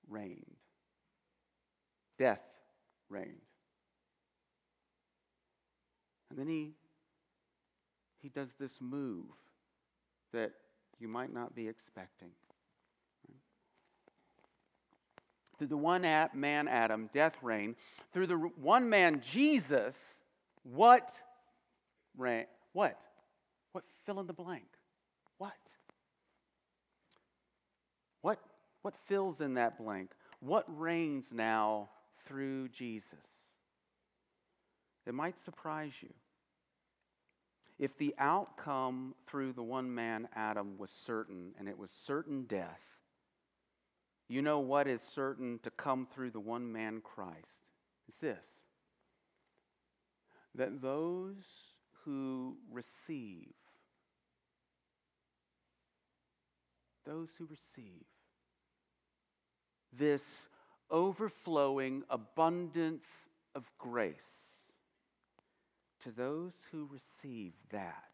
reigned. 0.08 0.56
Death 2.18 2.40
reigned. 3.10 3.42
And 6.30 6.40
then 6.40 6.48
he, 6.48 6.72
he 8.26 8.30
does 8.30 8.50
this 8.60 8.82
move 8.82 9.26
that 10.34 10.52
you 11.00 11.08
might 11.08 11.32
not 11.32 11.54
be 11.54 11.68
expecting. 11.68 12.32
Through 15.60 15.68
the 15.68 15.78
one 15.78 16.02
man, 16.34 16.68
Adam, 16.68 17.08
death 17.14 17.36
reigned. 17.44 17.76
Through 18.14 18.26
the 18.26 18.36
one 18.36 18.90
man, 18.90 19.22
Jesus, 19.22 19.94
what 20.64 21.12
reign? 22.18 22.46
What? 22.74 22.98
What? 23.74 23.84
Fill 24.08 24.20
in 24.20 24.26
the 24.26 24.34
blank. 24.34 24.66
What? 25.38 25.54
What, 28.22 28.40
what 28.82 28.96
fills 29.08 29.40
in 29.40 29.54
that 29.54 29.78
blank? 29.78 30.10
What 30.40 30.66
reigns 30.68 31.26
now 31.32 31.90
through 32.26 32.70
Jesus? 32.70 33.06
It 35.06 35.14
might 35.14 35.40
surprise 35.40 35.94
you. 36.02 36.10
If 37.78 37.98
the 37.98 38.16
outcome 38.18 39.16
through 39.28 39.54
the 39.54 39.64
one 39.64 39.94
man, 39.94 40.30
Adam, 40.34 40.78
was 40.78 40.92
certain, 40.92 41.54
and 41.60 41.68
it 41.68 41.78
was 41.78 41.92
certain 41.92 42.44
death, 42.44 42.82
you 44.28 44.42
know 44.42 44.60
what 44.60 44.88
is 44.88 45.02
certain 45.02 45.60
to 45.64 45.70
come 45.70 46.08
through 46.14 46.32
the 46.32 46.40
one 46.40 46.72
man, 46.72 47.02
Christ? 47.04 47.72
It's 48.08 48.20
this 48.20 48.46
that 50.56 50.82
those 50.82 51.44
who 52.06 52.56
receive, 52.72 53.54
those 57.06 57.30
who 57.38 57.46
receive 57.46 58.06
this 59.92 60.24
overflowing 60.90 62.04
abundance 62.10 63.06
of 63.54 63.70
grace, 63.78 64.16
to 66.06 66.12
those 66.12 66.54
who 66.72 66.90
receive 66.90 67.52
that, 67.72 68.12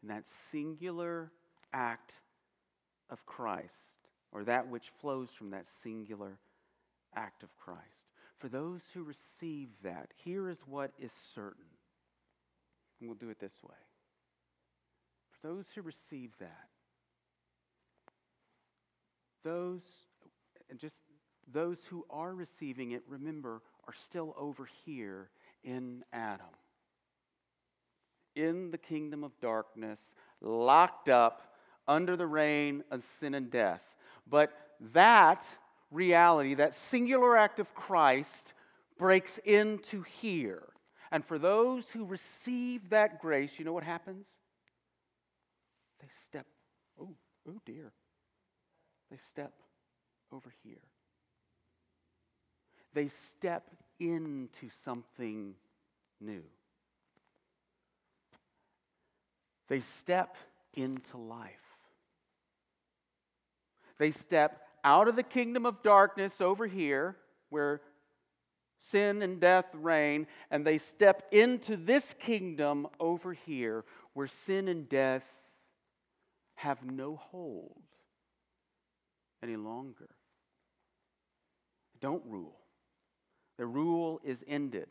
and 0.00 0.10
that 0.10 0.24
singular 0.50 1.30
act 1.72 2.14
of 3.10 3.24
Christ, 3.26 3.68
or 4.32 4.44
that 4.44 4.68
which 4.68 4.90
flows 5.00 5.28
from 5.30 5.50
that 5.50 5.66
singular 5.82 6.38
act 7.14 7.42
of 7.42 7.54
Christ. 7.56 7.82
For 8.38 8.48
those 8.48 8.80
who 8.94 9.04
receive 9.04 9.68
that, 9.82 10.10
here 10.24 10.48
is 10.48 10.60
what 10.66 10.92
is 10.98 11.12
certain 11.34 11.64
and 13.04 13.08
we'll 13.10 13.18
do 13.18 13.28
it 13.28 13.38
this 13.38 13.62
way. 13.62 13.74
For 15.30 15.48
those 15.48 15.66
who 15.74 15.82
receive 15.82 16.30
that, 16.40 16.68
those, 19.44 19.82
and 20.70 20.78
just 20.78 21.02
those 21.52 21.84
who 21.84 22.06
are 22.08 22.34
receiving 22.34 22.92
it, 22.92 23.02
remember, 23.06 23.60
are 23.86 23.94
still 24.04 24.34
over 24.38 24.66
here 24.86 25.28
in 25.64 26.04
Adam, 26.12 26.46
in 28.36 28.70
the 28.70 28.78
kingdom 28.78 29.24
of 29.24 29.32
darkness, 29.40 29.98
locked 30.40 31.08
up 31.08 31.54
under 31.88 32.16
the 32.16 32.26
reign 32.26 32.84
of 32.90 33.02
sin 33.18 33.34
and 33.34 33.50
death. 33.50 33.82
But 34.28 34.52
that 34.92 35.44
reality, 35.90 36.54
that 36.54 36.74
singular 36.74 37.36
act 37.36 37.58
of 37.58 37.74
Christ, 37.74 38.52
breaks 38.98 39.38
into 39.38 40.02
here. 40.20 40.62
And 41.10 41.24
for 41.24 41.38
those 41.38 41.88
who 41.88 42.04
receive 42.04 42.90
that 42.90 43.20
grace, 43.20 43.58
you 43.58 43.64
know 43.64 43.72
what 43.72 43.84
happens? 43.84 44.26
They 46.00 46.08
step, 46.24 46.46
oh, 47.00 47.14
oh 47.48 47.60
dear. 47.64 47.92
They 49.10 49.18
step 49.28 49.52
over 50.32 50.52
here. 50.64 50.82
They 52.94 53.08
step 53.08 53.64
into 54.00 54.68
something 54.84 55.54
new. 56.20 56.42
They 59.68 59.80
step 59.98 60.36
into 60.74 61.16
life. 61.16 61.50
They 63.98 64.10
step 64.10 64.60
out 64.82 65.08
of 65.08 65.16
the 65.16 65.22
kingdom 65.22 65.64
of 65.64 65.82
darkness 65.82 66.40
over 66.40 66.66
here, 66.66 67.16
where 67.48 67.80
sin 68.90 69.22
and 69.22 69.40
death 69.40 69.66
reign, 69.72 70.26
and 70.50 70.66
they 70.66 70.78
step 70.78 71.22
into 71.32 71.76
this 71.76 72.14
kingdom 72.18 72.86
over 73.00 73.32
here 73.32 73.84
where 74.12 74.28
sin 74.46 74.68
and 74.68 74.88
death 74.88 75.26
have 76.54 76.84
no 76.84 77.16
hold 77.16 77.82
any 79.42 79.56
longer. 79.56 80.08
Don't 82.00 82.22
rule. 82.26 82.63
The 83.56 83.66
rule 83.66 84.20
is 84.24 84.44
ended. 84.46 84.88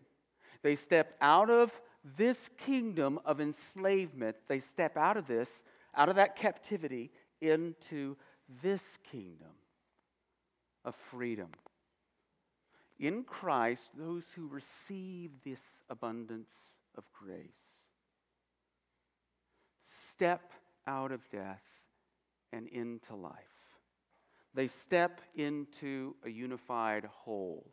They 0.62 0.76
step 0.76 1.16
out 1.22 1.50
of 1.50 1.74
this 2.18 2.50
kingdom 2.58 3.20
of 3.26 3.40
enslavement, 3.40 4.36
they 4.48 4.60
step 4.60 4.98
out 4.98 5.18
of 5.18 5.28
this, 5.28 5.50
out 5.96 6.10
of 6.10 6.16
that 6.16 6.36
captivity, 6.36 7.12
into 7.42 8.18
this 8.62 8.98
kingdom 9.10 9.52
of 10.84 10.96
freedom 10.96 11.50
in 13.00 13.24
Christ 13.24 13.82
those 13.98 14.26
who 14.36 14.48
receive 14.48 15.32
this 15.44 15.60
abundance 15.90 16.52
of 16.98 17.04
grace 17.12 17.50
step 20.12 20.54
out 20.86 21.12
of 21.12 21.28
death 21.30 21.64
and 22.52 22.68
into 22.68 23.16
life. 23.16 23.34
They 24.54 24.68
step 24.68 25.22
into 25.36 26.16
a 26.24 26.30
unified 26.30 27.06
whole, 27.06 27.66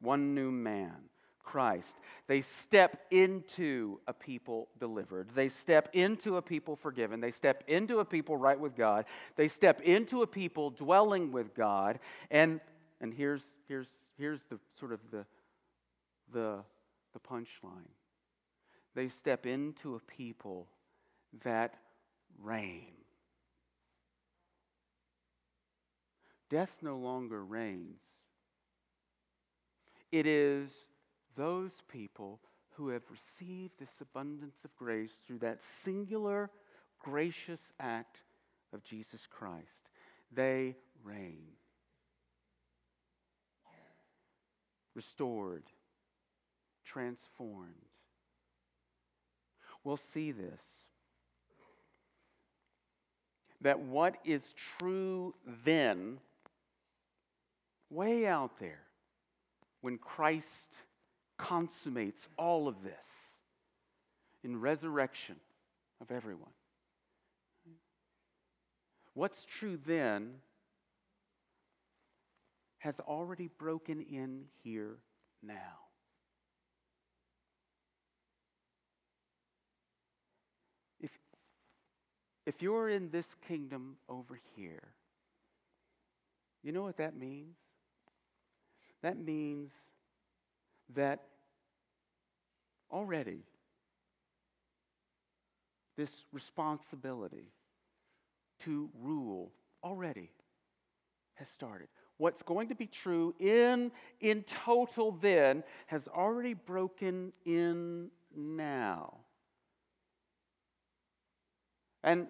one 0.00 0.34
new 0.34 0.50
man, 0.50 0.96
Christ. 1.42 1.96
They 2.26 2.42
step 2.42 3.02
into 3.10 4.00
a 4.06 4.12
people 4.12 4.68
delivered. 4.78 5.30
They 5.34 5.48
step 5.48 5.88
into 5.92 6.36
a 6.36 6.42
people 6.42 6.76
forgiven. 6.76 7.20
They 7.20 7.32
step 7.32 7.64
into 7.66 7.98
a 7.98 8.04
people 8.04 8.36
right 8.36 8.58
with 8.58 8.76
God. 8.76 9.04
They 9.36 9.48
step 9.48 9.80
into 9.80 10.22
a 10.22 10.26
people 10.26 10.70
dwelling 10.70 11.32
with 11.32 11.54
God. 11.54 11.98
And, 12.30 12.60
and 13.00 13.12
here's, 13.12 13.44
here's 13.68 13.88
here's 14.20 14.44
the 14.44 14.58
sort 14.78 14.92
of 14.92 15.00
the, 15.10 15.24
the, 16.32 16.58
the 17.12 17.18
punchline. 17.18 17.88
They 18.94 19.08
step 19.08 19.46
into 19.46 19.94
a 19.94 20.00
people 20.00 20.68
that 21.42 21.74
reign. 22.38 22.92
Death 26.50 26.76
no 26.82 26.98
longer 26.98 27.44
reigns. 27.44 28.00
It 30.12 30.26
is 30.26 30.86
those 31.36 31.82
people 31.88 32.40
who 32.72 32.88
have 32.88 33.02
received 33.10 33.72
this 33.78 34.00
abundance 34.00 34.56
of 34.64 34.74
grace 34.76 35.12
through 35.26 35.38
that 35.38 35.62
singular, 35.62 36.50
gracious 36.98 37.60
act 37.78 38.18
of 38.72 38.82
Jesus 38.82 39.26
Christ. 39.30 39.90
They 40.32 40.76
reign. 41.04 41.46
restored, 44.94 45.62
transformed. 46.84 47.70
We'll 49.84 49.96
see 49.96 50.32
this. 50.32 50.60
That 53.62 53.80
what 53.80 54.16
is 54.24 54.54
true 54.78 55.34
then, 55.64 56.18
way 57.88 58.26
out 58.26 58.58
there, 58.58 58.82
when 59.80 59.98
Christ 59.98 60.46
consummates 61.38 62.28
all 62.36 62.68
of 62.68 62.82
this 62.82 62.94
in 64.44 64.60
resurrection 64.60 65.36
of 66.00 66.10
everyone. 66.10 66.50
What's 69.14 69.44
true 69.44 69.78
then 69.86 70.34
has 72.78 72.98
already 73.00 73.48
broken 73.58 74.00
in 74.00 74.44
here 74.62 74.96
now. 75.42 75.56
If, 81.00 81.10
if 82.46 82.62
you're 82.62 82.88
in 82.88 83.10
this 83.10 83.34
kingdom 83.46 83.96
over 84.08 84.38
here, 84.56 84.94
you 86.62 86.72
know 86.72 86.82
what 86.82 86.98
that 86.98 87.16
means? 87.16 87.56
That 89.02 89.18
means 89.18 89.72
that 90.94 91.20
already 92.90 93.44
this 95.96 96.10
responsibility 96.32 97.52
to 98.64 98.90
rule 99.00 99.52
already 99.82 100.30
has 101.34 101.48
started. 101.48 101.88
What's 102.18 102.42
going 102.42 102.68
to 102.68 102.74
be 102.74 102.86
true 102.86 103.34
in, 103.38 103.90
in 104.20 104.42
total 104.42 105.12
then 105.12 105.62
has 105.86 106.06
already 106.08 106.54
broken 106.54 107.32
in 107.46 108.10
now. 108.36 109.14
And 112.02 112.28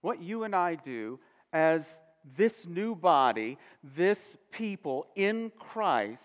what 0.00 0.22
you 0.22 0.44
and 0.44 0.54
I 0.54 0.74
do 0.74 1.18
as 1.52 1.98
this 2.36 2.66
new 2.66 2.94
body, 2.94 3.58
this 3.82 4.18
people 4.50 5.06
in 5.14 5.52
Christ, 5.58 6.20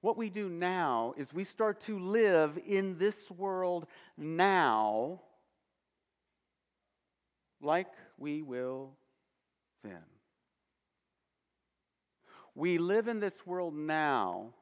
what 0.00 0.18
we 0.18 0.28
do 0.28 0.50
now 0.50 1.14
is 1.16 1.32
we 1.32 1.44
start 1.44 1.80
to 1.82 1.98
live 1.98 2.58
in 2.66 2.98
this 2.98 3.30
world 3.30 3.86
now 4.18 5.20
like 7.62 7.88
we 8.18 8.42
will 8.42 8.92
then. 9.82 10.02
We 12.54 12.78
live 12.78 13.08
in 13.08 13.18
this 13.18 13.46
world 13.46 13.74
now 13.74 14.52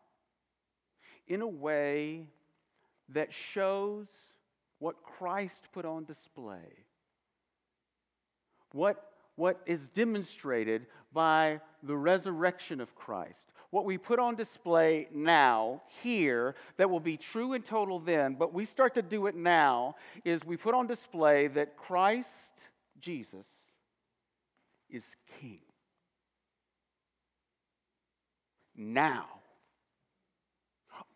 in 1.27 1.43
a 1.43 1.49
way 1.49 2.29
that 3.09 3.33
shows 3.33 4.07
what 4.79 5.03
Christ 5.03 5.69
put 5.73 5.85
on 5.85 6.05
display, 6.05 6.85
what, 8.75 9.11
what 9.37 9.61
is 9.67 9.81
demonstrated 9.89 10.87
by 11.13 11.61
the 11.83 11.97
resurrection 11.97 12.81
of 12.81 12.95
Christ. 12.95 13.53
What 13.71 13.85
we 13.85 13.97
put 13.97 14.19
on 14.19 14.35
display 14.35 15.09
now, 15.13 15.83
here, 16.03 16.55
that 16.77 16.91
will 16.91 17.01
be 17.01 17.17
true 17.17 17.55
and 17.55 17.65
total 17.65 17.99
then, 17.99 18.35
but 18.35 18.53
we 18.53 18.67
start 18.67 18.95
to 18.95 19.03
do 19.03 19.27
it 19.27 19.35
now, 19.35 19.95
is 20.25 20.45
we 20.45 20.57
put 20.57 20.75
on 20.75 20.87
display 20.87 21.47
that 21.49 21.77
Christ, 21.77 22.29
Jesus, 23.01 23.47
is 24.91 25.17
King. 25.41 25.61
Now. 28.77 29.27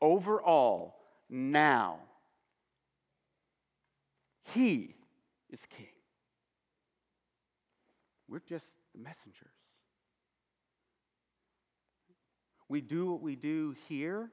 Overall, 0.01 0.95
now. 1.29 1.99
He 4.55 4.91
is 5.51 5.67
king. 5.67 5.96
We're 8.29 8.41
just 8.41 8.67
the 8.95 9.01
messengers. 9.01 9.55
We 12.69 12.81
do 12.81 13.13
what 13.13 13.23
we 13.23 13.37
do 13.37 13.77
here 13.89 14.31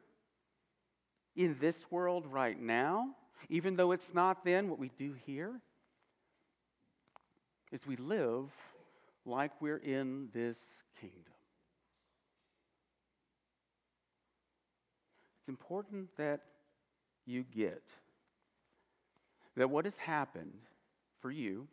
in 1.35 1.55
this 1.59 1.77
world 1.91 2.25
right 2.25 2.59
now, 2.59 3.15
even 3.49 3.75
though 3.75 3.91
it's 3.91 4.13
not 4.13 4.43
then 4.43 4.69
what 4.69 4.79
we 4.79 4.89
do 4.97 5.13
here, 5.25 5.59
is 7.71 7.85
we 7.85 7.95
live 7.95 8.45
like 9.25 9.51
we're 9.61 9.77
in 9.77 10.29
this 10.33 10.57
kingdom. 10.99 11.33
It's 15.39 15.49
important 15.49 16.09
that 16.17 16.41
you 17.25 17.43
get 17.43 17.83
that 19.55 19.69
what 19.69 19.85
has 19.85 19.97
happened 19.97 20.53
for 21.19 21.31
you, 21.31 21.67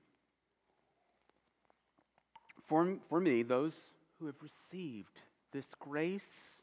for, 2.71 2.97
for 3.09 3.21
me, 3.21 3.43
those 3.43 3.75
who 4.21 4.27
have 4.27 4.41
received 4.41 5.23
this 5.53 5.75
grace 5.81 6.63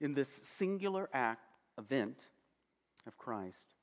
in 0.00 0.14
this 0.14 0.28
singular 0.58 1.08
act, 1.14 1.46
event 1.78 2.18
of 3.06 3.16
Christ, 3.16 3.76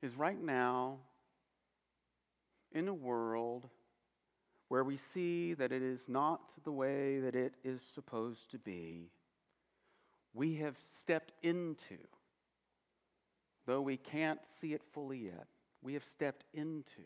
is 0.00 0.16
right 0.16 0.42
now 0.42 1.00
in 2.72 2.88
a 2.88 2.94
world 2.94 3.68
where 4.68 4.84
we 4.84 4.96
see 4.96 5.52
that 5.52 5.70
it 5.70 5.82
is 5.82 6.00
not 6.08 6.40
the 6.64 6.72
way 6.72 7.20
that 7.20 7.34
it 7.34 7.52
is 7.62 7.82
supposed 7.94 8.50
to 8.52 8.58
be, 8.58 9.10
we 10.32 10.54
have 10.54 10.76
stepped 10.98 11.32
into 11.42 11.98
though 13.66 13.82
we 13.82 13.98
can't 13.98 14.40
see 14.60 14.72
it 14.72 14.82
fully 14.92 15.18
yet, 15.18 15.46
we 15.82 15.92
have 15.92 16.04
stepped 16.10 16.44
into 16.54 17.02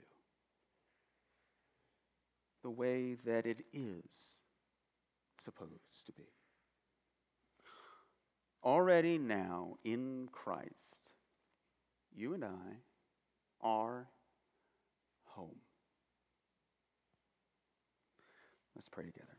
the 2.67 2.71
way 2.71 3.15
that 3.25 3.47
it 3.47 3.59
is 3.73 4.03
supposed 5.45 6.05
to 6.05 6.13
be. 6.15 6.25
Already 8.65 9.19
now 9.19 9.77
in 9.85 10.29
Christ, 10.33 10.75
you 12.13 12.35
and 12.35 12.45
I 12.45 12.81
are 13.61 14.09
home. 15.27 15.61
Let's 18.75 18.89
pray 18.89 19.05
together. 19.05 19.36